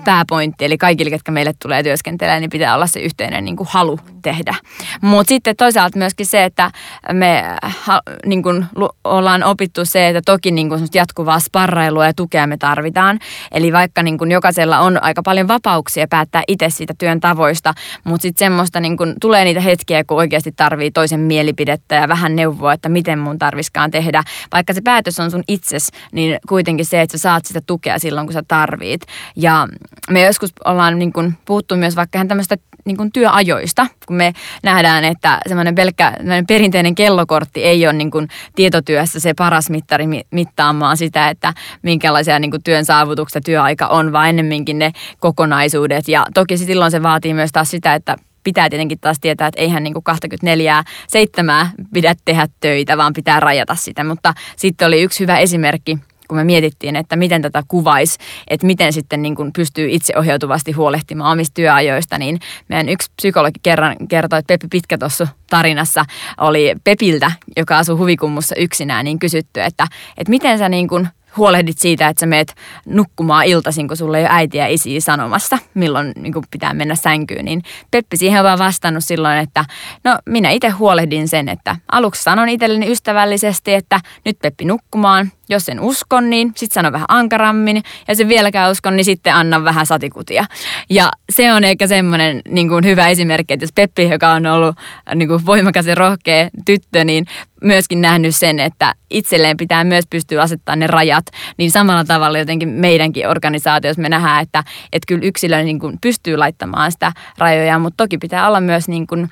pääpointti, 0.06 0.66
eli 0.66 0.78
kaikille, 0.78 1.10
ketkä 1.12 1.32
meille 1.32 1.54
tulee 1.62 1.84
työskentelemään, 1.84 2.42
niin 2.42 2.50
pitää 2.50 2.76
olla 2.76 2.88
se 2.88 3.00
yhteinen 3.00 3.46
niin 3.46 3.56
kuin 3.56 3.68
halu 3.72 4.00
tehdä. 4.22 4.56
Mutta 5.02 5.30
sitten 5.30 5.56
toisaalta 5.56 5.98
myöskin 5.98 6.26
se, 6.26 6.44
että 6.44 6.72
me 7.14 7.44
ha, 7.64 8.02
niin 8.26 8.44
kuin, 8.44 8.66
ollaan 9.04 9.44
opittu 9.44 9.86
se, 9.86 10.08
että 10.08 10.22
toki 10.26 10.52
niin 10.52 10.70
kuin, 10.70 10.88
jatkuvaa 10.94 11.40
sparrailua 11.40 12.06
ja 12.06 12.14
tukea 12.14 12.48
me 12.48 12.58
tarvitaan. 12.58 13.20
Eli 13.52 13.74
vaikka 13.74 14.04
niin 14.04 14.18
kuin, 14.18 14.32
jokaisella 14.32 14.80
on 14.80 15.04
aika 15.04 15.22
paljon 15.22 15.48
vapauksia 15.48 16.08
päättää 16.10 16.44
itse 16.48 16.70
siitä 16.70 16.94
työn 16.98 17.20
tavoista, 17.20 17.74
mutta 18.04 18.22
sitten 18.22 18.46
semmoista 18.46 18.80
niin 18.80 18.98
kuin, 18.98 19.16
tulee 19.22 19.46
niitä 19.46 19.62
hetkiä, 19.62 20.04
kun 20.04 20.18
oikeasti 20.18 20.52
tarvii 20.52 20.92
toisen 20.92 21.20
mielipidettä 21.20 21.96
ja 21.96 22.08
vähän 22.08 22.36
neuvoa, 22.36 22.74
että 22.74 22.90
miten 22.90 23.20
mun 23.20 23.40
tarviskaan 23.40 23.92
tehdä. 23.92 24.24
Vaikka 24.52 24.74
se 24.74 24.82
päätös 24.82 25.20
on 25.20 25.32
sun 25.32 25.44
itses, 25.48 25.92
niin 26.12 26.40
kuitenkin 26.50 26.86
se, 26.86 27.02
että 27.02 27.18
sä 27.18 27.22
saat 27.22 27.46
sitä 27.46 27.62
tukea 27.68 28.00
silloin, 28.00 28.28
kun 28.28 28.34
sä 28.34 28.44
tarvit. 28.48 29.02
Ja 29.36 29.68
me 30.10 30.22
joskus 30.22 30.54
ollaan 30.66 31.00
niin 31.00 31.14
kuin 31.14 31.38
puhuttu 31.46 31.76
myös 31.76 31.96
vaikka 31.96 32.18
ihan 32.18 32.28
tämmöistä 32.28 32.58
niin 32.86 32.98
kuin 32.98 33.12
työajoista, 33.12 33.88
kun 34.08 34.16
me 34.16 34.34
nähdään, 34.64 35.04
että 35.04 35.40
semmoinen 35.48 35.76
pelkkä 35.76 36.14
perinteinen 36.48 36.96
kellokortti 36.96 37.64
ei 37.64 37.88
ole 37.88 37.94
niin 37.94 38.12
kuin 38.12 38.28
tietotyössä 38.56 39.20
se 39.20 39.34
paras 39.34 39.70
mittari 39.70 40.06
mittaamaan 40.32 40.98
sitä, 40.98 41.30
että 41.30 41.54
minkälaisia 41.82 42.40
niin 42.40 42.52
kuin 42.52 42.64
työn 42.64 42.86
saavutuksia 42.86 43.42
työaika 43.42 43.88
on, 43.88 44.12
vaan 44.12 44.30
ennemminkin 44.30 44.80
ne 44.80 44.92
kokonaisuudet. 45.20 46.08
Ja 46.08 46.26
toki 46.34 46.58
silloin 46.58 46.92
se 46.92 47.04
vaatii 47.04 47.34
myös 47.34 47.52
taas 47.52 47.72
sitä, 47.72 47.94
että 47.94 48.16
pitää 48.44 48.70
tietenkin 48.70 49.00
taas 49.00 49.20
tietää, 49.20 49.48
että 49.48 49.62
eihän 49.62 49.84
niin 49.84 49.94
kuin 49.94 50.04
24 50.04 50.84
7 51.08 51.70
pidä 51.94 52.16
tehdä 52.26 52.48
töitä, 52.60 52.98
vaan 52.98 53.14
pitää 53.14 53.40
rajata 53.40 53.76
sitä. 53.76 54.04
Mutta 54.04 54.34
sitten 54.56 54.88
oli 54.88 55.02
yksi 55.02 55.20
hyvä 55.20 55.38
esimerkki, 55.38 55.98
kun 56.34 56.40
me 56.40 56.44
mietittiin, 56.44 56.96
että 56.96 57.16
miten 57.16 57.42
tätä 57.42 57.64
kuvaisi, 57.68 58.18
että 58.48 58.68
miten 58.68 58.94
sitten 58.94 59.22
niin 59.22 59.36
kuin 59.36 59.54
pystyy 59.54 59.88
itseohjautuvasti 59.92 60.72
huolehtimaan 60.72 61.32
omista 61.32 61.54
työajoista, 61.54 62.18
niin 62.18 62.40
meidän 62.68 62.90
yksi 62.90 63.12
psykologi 63.16 63.60
kerran 63.64 63.96
kertoi, 64.08 64.40
että 64.40 64.48
Peppi 64.48 64.68
Pitkä 64.72 64.98
tuossa 64.98 65.28
tarinassa 65.50 66.06
oli 66.38 66.76
Pepiltä, 66.84 67.32
joka 67.58 67.78
asuu 67.78 67.98
huvikummussa 67.98 68.56
yksinään, 68.56 69.06
niin 69.06 69.20
kysytty, 69.20 69.62
että, 69.62 69.88
että 70.18 70.30
miten 70.30 70.58
sä 70.58 70.70
niin 70.70 70.88
kuin 70.88 71.08
huolehdit 71.38 71.78
siitä, 71.80 72.08
että 72.08 72.20
sä 72.20 72.26
meet 72.26 72.56
nukkumaan 72.86 73.46
iltaisin, 73.46 73.88
kun 73.88 73.98
sulla 73.98 74.18
ei 74.18 74.24
ole 74.24 74.30
äitiä 74.32 74.68
ja 74.68 74.74
isiä 74.74 75.00
sanomassa, 75.00 75.58
milloin 75.74 76.12
niin 76.16 76.34
pitää 76.52 76.74
mennä 76.74 76.96
sänkyyn. 76.96 77.46
Niin 77.46 77.64
Peppi 77.92 78.18
siihen 78.18 78.40
on 78.40 78.44
vaan 78.44 78.60
vastannut 78.60 79.04
silloin, 79.04 79.38
että 79.38 79.66
no 80.04 80.18
minä 80.26 80.50
itse 80.50 80.70
huolehdin 80.70 81.28
sen, 81.28 81.50
että 81.50 81.76
aluksi 81.92 82.24
sanon 82.24 82.50
itselleni 82.50 82.92
ystävällisesti, 82.92 83.74
että 83.74 84.00
nyt 84.26 84.40
Peppi 84.42 84.66
nukkumaan. 84.66 85.32
Jos 85.50 85.70
en 85.70 85.80
uskon, 85.80 86.30
niin 86.30 86.52
sitten 86.56 86.74
sanon 86.74 86.94
vähän 86.94 87.06
ankarammin. 87.10 87.84
Ja 88.08 88.16
sen 88.16 88.28
vieläkään 88.28 88.72
uskon, 88.72 88.96
niin 88.96 89.06
sitten 89.06 89.34
annan 89.34 89.64
vähän 89.64 89.86
satikutia. 89.86 90.46
Ja 90.90 91.10
se 91.32 91.54
on 91.54 91.64
ehkä 91.64 91.88
semmoinen 91.88 92.42
niin 92.50 92.70
kuin 92.70 92.86
hyvä 92.86 93.08
esimerkki, 93.08 93.54
että 93.54 93.64
jos 93.64 93.74
Peppi, 93.76 94.10
joka 94.10 94.30
on 94.30 94.46
ollut 94.46 94.76
niin 95.16 95.28
kuin 95.28 95.46
voimakas 95.46 95.86
ja 95.86 95.96
rohkea 95.96 96.50
tyttö, 96.66 97.04
niin 97.04 97.26
myöskin 97.64 98.02
nähnyt 98.02 98.36
sen, 98.36 98.60
että 98.60 98.96
itselleen 99.10 99.58
pitää 99.58 99.84
myös 99.84 100.06
pystyä 100.10 100.42
asettamaan 100.42 100.80
ne 100.80 100.88
rajat, 100.88 101.26
niin 101.58 101.72
samalla 101.72 102.04
tavalla 102.04 102.40
jotenkin 102.40 102.70
meidänkin 102.70 103.30
organisaatiossa 103.30 104.02
me 104.02 104.10
nähdään, 104.10 104.42
että, 104.44 104.64
että 104.94 105.06
kyllä 105.08 105.26
yksilö 105.26 105.64
niin 105.64 105.80
kuin 105.80 105.98
pystyy 106.02 106.38
laittamaan 106.38 106.92
sitä 106.92 107.12
rajoja, 107.38 107.80
mutta 107.80 108.04
toki 108.04 108.18
pitää 108.18 108.48
olla 108.48 108.62
myös 108.62 108.88
niin 108.88 109.08
kuin, 109.08 109.30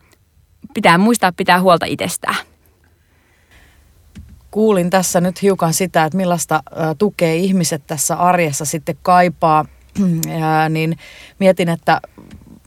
pitää 0.73 0.97
muistaa 0.97 1.31
pitää 1.31 1.61
huolta 1.61 1.85
itsestään. 1.85 2.35
Kuulin 4.51 4.89
tässä 4.89 5.21
nyt 5.21 5.41
hiukan 5.41 5.73
sitä, 5.73 6.03
että 6.03 6.17
millaista 6.17 6.63
tukea 6.97 7.33
ihmiset 7.33 7.83
tässä 7.87 8.15
arjessa 8.15 8.65
sitten 8.65 8.97
kaipaa, 9.01 9.65
ja, 10.39 10.69
niin 10.69 10.97
mietin, 11.39 11.69
että 11.69 12.01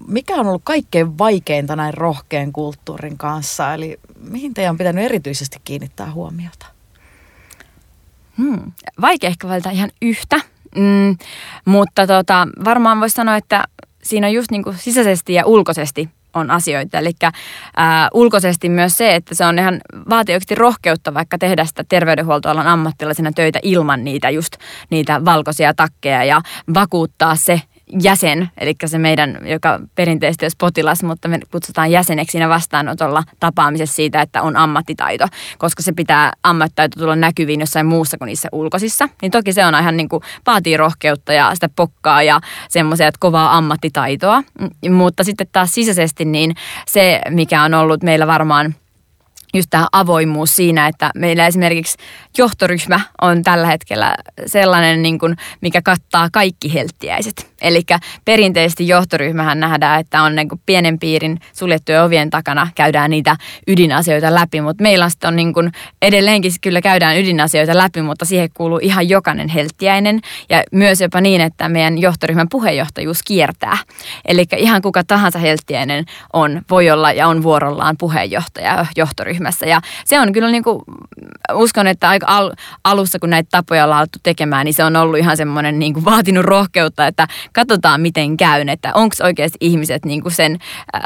mikä 0.07 0.35
on 0.35 0.47
ollut 0.47 0.63
kaikkein 0.65 1.19
vaikeinta 1.19 1.77
näin 1.77 1.95
rohkean 1.95 2.53
kulttuurin 2.53 3.19
kanssa? 3.19 3.75
Eli 3.75 4.01
mihin 4.21 4.55
teidän 4.55 4.71
on 4.71 4.79
pitänyt 4.79 5.05
erityisesti 5.05 5.57
kiinnittää 5.65 6.13
huomiota? 6.13 6.67
Hmm. 8.39 8.73
Vaikea 9.01 9.29
ehkä 9.29 9.49
valita 9.49 9.71
ihan 9.71 9.91
yhtä, 10.03 10.37
mm, 10.77 11.17
mutta 11.65 12.07
tota, 12.07 12.49
varmaan 12.65 13.01
voisi 13.01 13.15
sanoa, 13.15 13.37
että 13.37 13.65
siinä 14.03 14.27
on 14.27 14.33
just 14.33 14.51
niin 14.51 14.63
kuin 14.63 14.79
sisäisesti 14.79 15.35
ja 15.35 15.47
ulkoisesti 15.47 16.09
on 16.35 16.51
asioita. 16.51 16.99
Eli 16.99 17.13
ää, 17.77 18.09
ulkoisesti 18.15 18.69
myös 18.69 18.97
se, 18.97 19.15
että 19.15 19.35
se 19.35 19.45
on 19.45 19.59
ihan 19.59 19.81
vaatii 20.11 20.39
rohkeutta 20.55 21.15
vaikka 21.15 21.39
tehdä 21.39 21.65
sitä 21.65 21.85
terveydenhuoltoalan 21.89 22.67
ammattilaisena 22.67 23.33
töitä 23.33 23.59
ilman 23.63 24.05
niitä 24.05 24.31
just 24.31 24.57
niitä 24.91 25.25
valkoisia 25.25 25.75
takkeja 25.75 26.25
ja 26.25 26.41
vakuuttaa 26.75 27.37
se, 27.37 27.61
jäsen, 28.03 28.51
eli 28.59 28.75
se 28.85 28.99
meidän, 28.99 29.39
joka 29.45 29.81
perinteisesti 29.95 30.45
olisi 30.45 30.57
potilas, 30.61 31.03
mutta 31.03 31.29
me 31.29 31.39
kutsutaan 31.51 31.91
jäseneksi 31.91 32.33
siinä 32.33 32.49
vastaanotolla 32.49 33.23
tapaamisessa 33.41 33.97
siitä, 33.97 34.23
että 34.23 34.43
on 34.43 34.57
ammattitaito, 34.57 35.27
koska 35.59 35.83
se 35.83 35.93
pitää 35.93 36.33
ammattitaito 36.43 37.01
tulla 37.01 37.17
näkyviin 37.17 37.61
jossain 37.61 37.87
muussa 37.87 38.19
kuin 38.19 38.27
niissä 38.27 38.49
ulkoisissa. 38.53 39.09
Niin 39.23 39.31
toki 39.31 39.53
se 39.53 39.67
on 39.67 39.75
ihan 39.81 39.97
niin 39.97 40.09
kuin, 40.09 40.23
vaatii 40.47 40.77
rohkeutta 40.77 41.33
ja 41.33 41.55
sitä 41.55 41.69
pokkaa 41.77 42.23
ja 42.23 42.41
semmoisia, 42.69 43.09
että 43.09 43.19
kovaa 43.21 43.57
ammattitaitoa, 43.57 44.43
mutta 44.91 45.25
sitten 45.25 45.47
taas 45.53 45.75
sisäisesti 45.75 46.25
niin 46.25 46.55
se, 46.87 47.21
mikä 47.31 47.63
on 47.63 47.75
ollut 47.75 48.03
meillä 48.03 48.27
varmaan– 48.27 48.75
just 49.55 49.71
tämä 49.71 49.89
avoimuus 49.93 50.57
siinä, 50.57 50.87
että 50.87 51.11
meillä 51.15 51.47
esimerkiksi 51.47 51.99
johtoryhmä 52.39 53.01
on 53.23 53.43
tällä 53.43 53.67
hetkellä 53.67 54.15
sellainen, 54.47 55.03
niin 55.03 55.19
kuin, 55.19 55.37
mikä 55.61 55.83
kattaa 55.83 56.29
kaikki 56.33 56.75
helttiäiset. 56.75 57.55
Eli 57.61 57.83
perinteisesti 58.25 58.89
johtoryhmähän 58.89 59.61
nähdään, 59.61 60.01
että 60.01 60.23
on 60.23 60.35
niin 60.35 60.49
kuin 60.49 60.61
pienen 60.67 60.99
piirin 60.99 61.41
suljettujen 61.53 62.03
ovien 62.03 62.31
takana 62.31 62.69
käydään 62.75 63.11
niitä 63.11 63.37
ydinasioita 63.69 64.35
läpi, 64.35 64.61
mutta 64.61 64.83
meillä 64.83 65.09
on 65.25 65.37
niin 65.37 65.55
kuin, 65.55 65.73
edelleenkin 66.03 66.53
kyllä 66.61 66.81
käydään 66.81 67.19
ydinasioita 67.19 67.77
läpi, 67.77 68.03
mutta 68.03 68.25
siihen 68.25 68.49
kuuluu 68.55 68.79
ihan 68.83 69.09
jokainen 69.09 69.49
helttiäinen 69.49 70.21
ja 70.49 70.63
myös 70.73 71.01
jopa 71.01 71.21
niin, 71.21 71.41
että 71.41 71.69
meidän 71.69 71.99
johtoryhmän 71.99 72.49
puheenjohtajuus 72.49 73.23
kiertää. 73.23 73.79
Eli 74.25 74.45
ihan 74.57 74.83
kuka 74.83 75.05
tahansa 75.05 75.39
helttiäinen 75.39 76.05
on, 76.33 76.63
voi 76.71 76.91
olla 76.91 77.13
ja 77.13 77.29
on 77.29 77.43
vuorollaan 77.43 77.97
puheenjohtaja 77.99 78.87
johtoryhmässä 79.45 79.67
ja 79.67 79.81
se 80.05 80.21
on 80.21 80.33
kyllä 80.33 80.51
niin 80.51 80.65
kuin, 80.65 80.83
uskon, 81.53 81.87
että 81.87 82.09
aika 82.09 82.27
al- 82.29 82.53
alussa 82.85 83.19
kun 83.19 83.31
näitä 83.31 83.49
tapoja 83.51 83.85
ollaan 83.85 83.99
alettu 83.99 84.19
tekemään, 84.23 84.65
niin 84.65 84.75
se 84.75 84.85
on 84.85 84.97
ollut 84.97 85.19
ihan 85.19 85.37
semmoinen 85.37 85.79
niin 85.79 85.95
kuin 85.95 86.05
vaatinut 86.05 86.45
rohkeutta, 86.45 87.07
että 87.07 87.29
katsotaan 87.53 88.01
miten 88.01 88.37
käy, 88.37 88.65
että 88.69 88.93
onko 88.95 89.17
oikeasti 89.23 89.59
ihmiset 89.61 90.05
niin 90.05 90.23
kuin 90.23 90.33
sen 90.33 90.59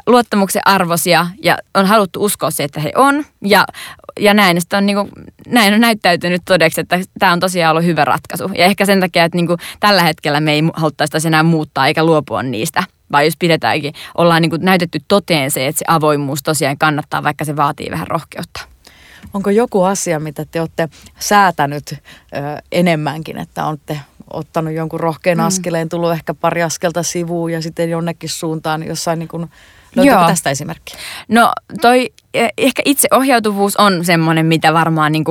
luottamuksen 0.06 0.62
arvosia 0.64 1.26
ja 1.42 1.58
on 1.74 1.86
haluttu 1.86 2.24
uskoa 2.24 2.50
se, 2.50 2.64
että 2.64 2.80
he 2.80 2.92
on. 2.96 3.24
Ja, 3.44 3.64
ja 4.20 4.34
näin, 4.34 4.58
on, 4.72 4.86
niin 4.86 4.96
kuin, 4.96 5.10
näin 5.46 5.74
on 5.74 5.80
näyttäytynyt 5.80 6.42
todeksi, 6.44 6.80
että 6.80 7.00
tämä 7.18 7.32
on 7.32 7.40
tosiaan 7.40 7.70
ollut 7.70 7.84
hyvä 7.84 8.04
ratkaisu. 8.04 8.50
Ja 8.58 8.64
ehkä 8.64 8.86
sen 8.86 9.00
takia, 9.00 9.24
että 9.24 9.36
niin 9.36 9.46
kuin 9.46 9.58
tällä 9.80 10.02
hetkellä 10.02 10.40
me 10.40 10.52
ei 10.52 10.62
haluttaisi 10.74 11.28
enää 11.28 11.42
muuttaa 11.42 11.86
eikä 11.86 12.04
luopua 12.04 12.42
niistä 12.42 12.84
vai 13.12 13.24
jos 13.24 13.34
pidetäänkin, 13.38 13.94
ollaan 14.14 14.42
niin 14.42 14.50
kuin 14.50 14.64
näytetty 14.64 14.98
toteen 15.08 15.50
se, 15.50 15.66
että 15.66 15.78
se 15.78 15.84
avoimuus 15.88 16.42
tosiaan 16.42 16.78
kannattaa, 16.78 17.22
vaikka 17.22 17.44
se 17.44 17.56
vaatii 17.56 17.90
vähän 17.90 18.06
rohkeutta. 18.06 18.60
Onko 19.34 19.50
joku 19.50 19.82
asia, 19.82 20.20
mitä 20.20 20.44
te 20.44 20.60
olette 20.60 20.88
säätänyt 21.18 21.92
ö, 21.92 21.96
enemmänkin, 22.72 23.38
että 23.38 23.66
olette 23.66 24.00
ottanut 24.32 24.74
jonkun 24.74 25.00
rohkean 25.00 25.38
mm. 25.38 25.44
askeleen, 25.44 25.88
tullut 25.88 26.12
ehkä 26.12 26.34
pari 26.34 26.62
askelta 26.62 27.02
sivuun 27.02 27.52
ja 27.52 27.62
sitten 27.62 27.90
jonnekin 27.90 28.30
suuntaan 28.30 28.82
jossain 28.86 29.18
niin 29.18 29.28
kuin, 29.28 29.50
tästä 30.26 30.50
esimerkki? 30.50 30.94
No 31.28 31.52
toi 31.80 32.12
ehkä 32.34 32.82
itseohjautuvuus 32.84 33.76
on 33.76 34.04
semmoinen, 34.04 34.46
mitä 34.46 34.74
varmaan 34.74 35.12
niin 35.12 35.24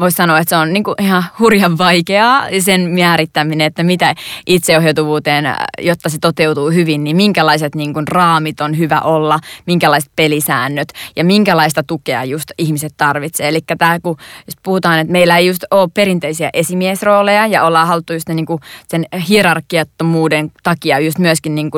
voisi 0.00 0.16
sanoa, 0.16 0.38
että 0.38 0.48
se 0.48 0.56
on 0.56 0.72
niin 0.72 0.84
ihan 1.00 1.24
hurjan 1.38 1.78
vaikeaa 1.78 2.42
sen 2.60 2.80
määrittäminen, 2.80 3.66
että 3.66 3.82
mitä 3.82 4.14
itseohjautuvuuteen, 4.46 5.44
jotta 5.78 6.08
se 6.08 6.18
toteutuu 6.20 6.70
hyvin, 6.70 7.04
niin 7.04 7.16
minkälaiset 7.16 7.74
niin 7.74 7.94
raamit 8.08 8.60
on 8.60 8.78
hyvä 8.78 9.00
olla, 9.00 9.38
minkälaiset 9.66 10.12
pelisäännöt 10.16 10.88
ja 11.16 11.24
minkälaista 11.24 11.82
tukea 11.82 12.24
just 12.24 12.50
ihmiset 12.58 12.94
tarvitsee. 12.96 13.48
Eli 13.48 13.60
tämä, 13.78 14.00
kun 14.00 14.16
jos 14.46 14.54
puhutaan, 14.62 14.98
että 14.98 15.12
meillä 15.12 15.38
ei 15.38 15.46
just 15.46 15.64
ole 15.70 15.88
perinteisiä 15.94 16.50
esimiesrooleja 16.52 17.46
ja 17.46 17.64
ollaan 17.64 17.88
haluttu 17.88 18.12
just 18.12 18.28
ne, 18.28 18.34
niin 18.34 18.46
sen 18.88 19.06
hierarkiattomuuden 19.28 20.52
takia 20.62 20.98
just 20.98 21.18
myöskin 21.18 21.54
niin 21.54 21.70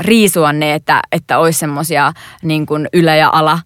riisua 0.00 0.52
ne, 0.52 0.74
että, 0.74 1.02
että 1.12 1.38
olisi 1.38 1.58
semmoisia 1.58 2.12
niin 2.42 2.66
ylä- 2.92 3.16
ja 3.16 3.30
ala 3.32 3.58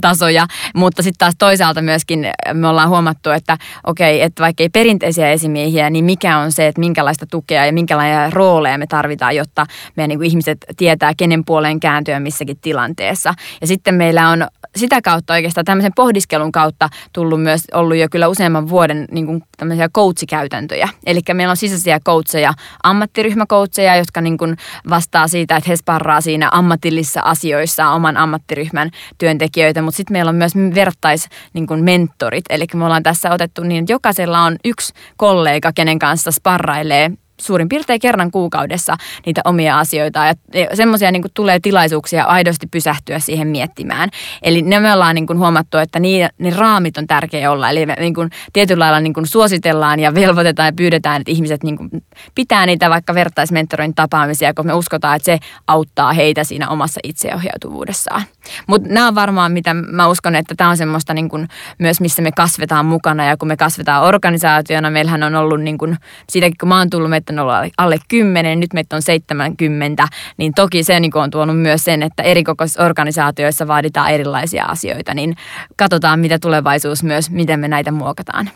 tasoja, 0.00 0.46
mutta 0.74 1.02
sitten 1.02 1.18
taas 1.18 1.34
toisaalta 1.38 1.82
myöskin 1.82 2.26
me 2.52 2.68
ollaan 2.68 2.88
huomattu, 2.88 3.30
että 3.30 3.58
okei, 3.86 4.22
että 4.22 4.42
vaikka 4.42 4.62
ei 4.62 4.68
perinteisiä 4.68 5.30
esimiehiä, 5.30 5.90
niin 5.90 6.04
mikä 6.04 6.38
on 6.38 6.52
se, 6.52 6.66
että 6.66 6.80
minkälaista 6.80 7.26
tukea 7.26 7.66
ja 7.66 7.72
minkälaisia 7.72 8.30
rooleja 8.30 8.78
me 8.78 8.86
tarvitaan, 8.86 9.36
jotta 9.36 9.66
meidän 9.96 10.08
niin 10.08 10.18
kuin 10.18 10.28
ihmiset 10.28 10.58
tietää, 10.76 11.12
kenen 11.16 11.44
puoleen 11.44 11.80
kääntyä 11.80 12.20
missäkin 12.20 12.58
tilanteessa. 12.60 13.34
Ja 13.60 13.66
sitten 13.66 13.94
meillä 13.94 14.28
on 14.28 14.46
sitä 14.76 15.00
kautta 15.02 15.32
oikeastaan 15.32 15.64
tämmöisen 15.64 15.92
pohdiskelun 15.96 16.52
kautta 16.52 16.88
tullut 17.12 17.42
myös, 17.42 17.62
ollut 17.74 17.96
jo 17.96 18.08
kyllä 18.10 18.28
useamman 18.28 18.68
vuoden 18.68 19.04
niin 19.10 19.26
kuin 19.26 19.42
tämmöisiä 19.56 19.88
coachikäytäntöjä. 19.88 20.88
Eli 21.06 21.20
meillä 21.34 21.50
on 21.50 21.56
sisäisiä 21.56 22.00
coacheja, 22.00 22.54
ammattiryhmäcoacheja, 22.82 23.96
jotka 23.96 24.20
niin 24.20 24.38
kuin 24.38 24.56
vastaa 24.90 25.28
siitä, 25.28 25.56
että 25.56 25.70
he 25.70 25.76
sparraa 25.76 26.20
siinä 26.20 26.48
ammatillisissa 26.52 27.20
asioissa 27.20 27.88
oman 27.88 28.16
ammattiryhmän 28.16 28.90
työntekijöitä, 29.38 29.82
mutta 29.82 29.96
sitten 29.96 30.14
meillä 30.14 30.28
on 30.28 30.34
myös 30.34 30.52
vertais 30.74 31.28
niin. 31.54 32.44
Eli 32.50 32.64
me 32.74 32.84
ollaan 32.84 33.02
tässä 33.02 33.32
otettu 33.32 33.62
niin, 33.62 33.80
että 33.80 33.92
jokaisella 33.92 34.40
on 34.40 34.56
yksi 34.64 34.92
kollega, 35.16 35.72
kenen 35.72 35.98
kanssa 35.98 36.30
sparrailee 36.30 37.10
suurin 37.40 37.68
piirtein 37.68 38.00
kerran 38.00 38.30
kuukaudessa 38.30 38.96
niitä 39.26 39.40
omia 39.44 39.78
asioita 39.78 40.26
ja 40.26 40.34
semmoisia 40.74 41.12
niin 41.12 41.22
tulee 41.34 41.60
tilaisuuksia 41.60 42.24
aidosti 42.24 42.66
pysähtyä 42.66 43.18
siihen 43.18 43.48
miettimään. 43.48 44.08
Eli 44.42 44.62
ne 44.62 44.80
me 44.80 44.92
ollaan 44.92 45.14
niin 45.14 45.26
kuin 45.26 45.38
huomattu, 45.38 45.78
että 45.78 46.00
niin, 46.00 46.28
niin 46.38 46.56
raamit 46.56 46.98
on 46.98 47.06
tärkeä 47.06 47.50
olla. 47.50 47.70
Eli 47.70 47.86
me 47.86 47.96
niin 48.00 48.14
kuin 48.14 48.30
tietyllä 48.52 48.82
lailla 48.82 49.00
niin 49.00 49.14
kuin 49.14 49.26
suositellaan 49.26 50.00
ja 50.00 50.14
velvoitetaan 50.14 50.66
ja 50.66 50.72
pyydetään, 50.72 51.20
että 51.20 51.32
ihmiset 51.32 51.62
niin 51.62 51.76
kuin 51.76 51.90
pitää 52.34 52.66
niitä 52.66 52.90
vaikka 52.90 53.14
vertaismentoroin 53.14 53.94
tapaamisia, 53.94 54.54
kun 54.54 54.66
me 54.66 54.74
uskotaan, 54.74 55.16
että 55.16 55.26
se 55.26 55.38
auttaa 55.66 56.12
heitä 56.12 56.44
siinä 56.44 56.68
omassa 56.68 57.00
itseohjautuvuudessaan. 57.04 58.22
Mutta 58.66 58.88
nämä 58.88 59.08
on 59.08 59.14
varmaan, 59.14 59.52
mitä 59.52 59.74
mä 59.74 60.08
uskon, 60.08 60.34
että 60.34 60.54
tämä 60.54 60.70
on 60.70 60.76
semmoista 60.76 61.14
niin 61.14 61.28
kuin 61.28 61.48
myös, 61.78 62.00
missä 62.00 62.22
me 62.22 62.32
kasvetaan 62.32 62.86
mukana 62.86 63.24
ja 63.24 63.36
kun 63.36 63.48
me 63.48 63.56
kasvetaan 63.56 64.02
organisaationa, 64.02 64.90
meillähän 64.90 65.22
on 65.22 65.34
ollut 65.34 65.60
niin 65.60 65.78
kuin, 65.78 65.96
siitäkin 66.30 66.56
kun 66.60 66.68
mä 66.68 66.78
oon 66.78 66.90
tullut, 66.90 67.10
meitä 67.30 67.42
on 67.42 67.48
ollut 67.48 67.72
alle 67.78 67.98
10, 68.08 68.60
nyt 68.60 68.72
meitä 68.72 68.96
on 68.96 69.02
70, 69.02 70.08
niin 70.36 70.54
toki 70.54 70.84
se 70.84 71.00
niin 71.00 71.16
on 71.16 71.30
tuonut 71.30 71.60
myös 71.60 71.84
sen, 71.84 72.02
että 72.02 72.22
eri 72.22 72.44
organisaatioissa 72.78 73.68
vaaditaan 73.68 74.10
erilaisia 74.10 74.64
asioita, 74.64 75.14
niin 75.14 75.36
katsotaan 75.76 76.20
mitä 76.20 76.38
tulevaisuus 76.38 77.02
myös, 77.02 77.30
miten 77.30 77.60
me 77.60 77.68
näitä 77.68 77.92
muokataan. 77.92 78.50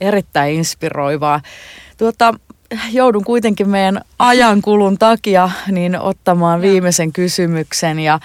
Erittäin 0.00 0.54
inspiroivaa. 0.54 1.40
Tuota, 1.98 2.34
joudun 2.92 3.24
kuitenkin 3.24 3.68
meidän 3.68 4.00
ajankulun 4.18 4.98
takia 4.98 5.50
niin 5.70 6.00
ottamaan 6.00 6.60
viimeisen 6.60 7.12
kysymyksen 7.12 7.98
ja 8.00 8.20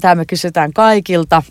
tämä 0.00 0.14
me 0.14 0.24
kysytään 0.26 0.72
kaikilta. 0.72 1.42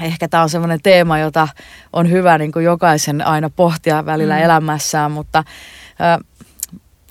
Ehkä 0.00 0.28
tämä 0.28 0.42
on 0.42 0.48
sellainen 0.48 0.82
teema, 0.82 1.18
jota 1.18 1.48
on 1.92 2.10
hyvä 2.10 2.38
niin 2.38 2.52
kuin 2.52 2.64
jokaisen 2.64 3.26
aina 3.26 3.50
pohtia 3.50 4.06
välillä 4.06 4.34
mm. 4.36 4.42
elämässään, 4.42 5.12
mutta 5.12 5.44
ö, 6.18 6.24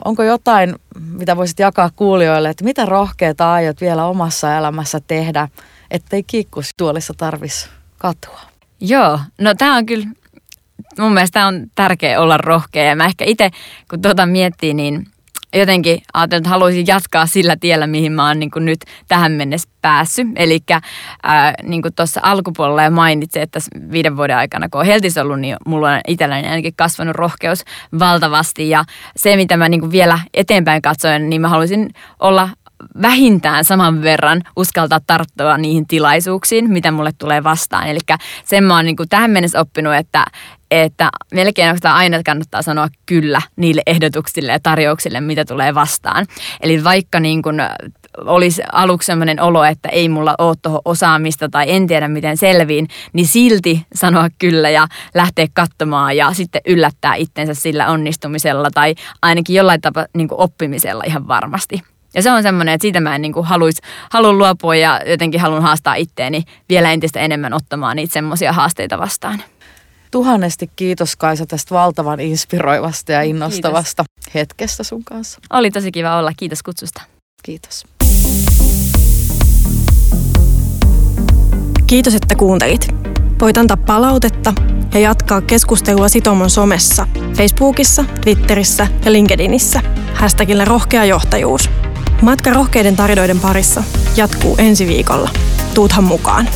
onko 0.05 0.23
jotain, 0.23 0.75
mitä 1.11 1.37
voisit 1.37 1.59
jakaa 1.59 1.89
kuulijoille, 1.95 2.49
että 2.49 2.63
mitä 2.63 2.85
rohkeita 2.85 3.53
aiot 3.53 3.81
vielä 3.81 4.05
omassa 4.05 4.57
elämässä 4.57 5.01
tehdä, 5.07 5.47
ettei 5.91 6.23
kiikkustuolissa 6.23 7.13
tarvitsisi 7.17 7.69
katua? 7.97 8.39
Joo, 8.79 9.19
no 9.37 9.55
tämä 9.55 9.75
on 9.77 9.85
kyllä 9.85 10.07
mun 10.99 11.13
mielestä 11.13 11.47
on 11.47 11.67
tärkeää 11.75 12.21
olla 12.21 12.37
rohkea 12.37 12.83
ja 12.83 12.95
mä 12.95 13.05
ehkä 13.05 13.25
itse 13.25 13.51
kun 13.89 14.01
tuota 14.01 14.25
miettii, 14.25 14.73
niin 14.73 15.07
jotenkin 15.53 16.01
ajattelin, 16.13 16.39
että 16.39 16.49
haluaisin 16.49 16.87
jatkaa 16.87 17.25
sillä 17.25 17.55
tiellä, 17.55 17.87
mihin 17.87 18.11
mä 18.11 18.27
oon 18.27 18.39
niin 18.39 18.51
kuin 18.51 18.65
nyt 18.65 18.79
tähän 19.07 19.31
mennessä 19.31 19.69
päässyt. 19.81 20.27
Eli 20.35 20.59
niin 21.63 21.81
tuossa 21.95 22.19
alkupuolella 22.23 22.83
ja 22.83 22.91
mainitsin, 22.91 23.41
että 23.41 23.59
viiden 23.91 24.17
vuoden 24.17 24.37
aikana, 24.37 24.69
kun 24.69 24.81
on 24.81 24.85
Heltis 24.85 25.17
ollut, 25.17 25.39
niin 25.39 25.55
mulla 25.65 25.91
on 25.91 26.01
itselläni 26.07 26.47
ainakin 26.47 26.73
kasvanut 26.75 27.15
rohkeus 27.15 27.63
valtavasti. 27.99 28.69
Ja 28.69 28.83
se, 29.15 29.35
mitä 29.35 29.57
mä 29.57 29.69
niin 29.69 29.81
kuin 29.81 29.91
vielä 29.91 30.19
eteenpäin 30.33 30.81
katsoin, 30.81 31.29
niin 31.29 31.41
mä 31.41 31.49
haluaisin 31.49 31.89
olla 32.19 32.49
vähintään 33.01 33.65
saman 33.65 34.01
verran 34.01 34.41
uskaltaa 34.55 34.99
tarttua 35.07 35.57
niihin 35.57 35.87
tilaisuuksiin, 35.87 36.71
mitä 36.71 36.91
mulle 36.91 37.11
tulee 37.17 37.43
vastaan. 37.43 37.87
Eli 37.87 37.99
sen 38.45 38.63
mä 38.63 38.75
oon 38.75 38.85
niin 38.85 38.95
tähän 39.09 39.31
mennessä 39.31 39.59
oppinut, 39.59 39.95
että, 39.95 40.25
että 40.71 41.09
melkein 41.33 41.75
aina 41.83 42.23
kannattaa 42.25 42.61
sanoa 42.61 42.87
kyllä 43.05 43.41
niille 43.55 43.81
ehdotuksille 43.87 44.51
ja 44.51 44.59
tarjouksille, 44.59 45.21
mitä 45.21 45.45
tulee 45.45 45.75
vastaan. 45.75 46.25
Eli 46.61 46.83
vaikka 46.83 47.19
niin 47.19 47.41
kuin 47.41 47.61
olisi 48.17 48.61
aluksi 48.71 49.05
sellainen 49.05 49.41
olo, 49.41 49.63
että 49.63 49.89
ei 49.89 50.09
mulla 50.09 50.35
ole 50.37 50.55
tuohon 50.61 50.81
osaamista 50.85 51.49
tai 51.49 51.65
en 51.67 51.87
tiedä 51.87 52.07
miten 52.07 52.37
selviin, 52.37 52.87
niin 53.13 53.27
silti 53.27 53.85
sanoa 53.95 54.27
kyllä 54.39 54.69
ja 54.69 54.87
lähteä 55.13 55.47
katsomaan 55.53 56.17
ja 56.17 56.33
sitten 56.33 56.61
yllättää 56.67 57.15
itsensä 57.15 57.53
sillä 57.53 57.87
onnistumisella 57.87 58.69
tai 58.73 58.95
ainakin 59.21 59.55
jollain 59.55 59.81
tapaa 59.81 60.05
niin 60.13 60.27
oppimisella 60.31 61.03
ihan 61.05 61.27
varmasti. 61.27 61.81
Ja 62.15 62.21
se 62.21 62.31
on 62.31 62.43
semmoinen, 62.43 62.73
että 62.73 62.83
siitä 62.83 62.99
mä 62.99 63.15
en 63.15 63.21
niin 63.21 63.33
kuin 63.33 63.45
haluis, 63.45 63.81
halun 64.11 64.37
luopua 64.37 64.75
ja 64.75 65.01
jotenkin 65.05 65.41
haluan 65.41 65.61
haastaa 65.61 65.95
itteeni 65.95 66.43
vielä 66.69 66.91
entistä 66.91 67.19
enemmän 67.19 67.53
ottamaan 67.53 67.95
niitä 67.95 68.13
semmoisia 68.13 68.53
haasteita 68.53 68.97
vastaan. 68.97 69.43
Tuhannesti 70.11 70.69
kiitos 70.75 71.15
Kaisa 71.15 71.45
tästä 71.45 71.75
valtavan 71.75 72.19
inspiroivasta 72.19 73.11
ja 73.11 73.21
innostavasta 73.21 74.03
kiitos. 74.03 74.33
hetkestä 74.33 74.83
sun 74.83 75.03
kanssa. 75.03 75.39
Oli 75.53 75.71
tosi 75.71 75.91
kiva 75.91 76.17
olla. 76.17 76.31
Kiitos 76.37 76.63
kutsusta. 76.63 77.01
Kiitos. 77.43 77.83
Kiitos, 81.87 82.15
että 82.15 82.35
kuuntelit. 82.35 82.87
Voit 83.41 83.57
antaa 83.57 83.77
palautetta 83.77 84.53
ja 84.93 84.99
jatkaa 84.99 85.41
keskustelua 85.41 86.09
Sitomon 86.09 86.49
somessa, 86.49 87.07
Facebookissa, 87.37 88.05
Twitterissä 88.21 88.87
ja 89.05 89.11
LinkedInissä. 89.11 89.81
Hashtagillä 90.13 90.65
rohkea 90.65 91.05
johtajuus. 91.05 91.69
Matka 92.21 92.53
rohkeiden 92.53 92.95
tarinoiden 92.95 93.39
parissa 93.39 93.83
jatkuu 94.15 94.55
ensi 94.57 94.87
viikolla. 94.87 95.29
Tuuthan 95.73 96.03
mukaan! 96.03 96.49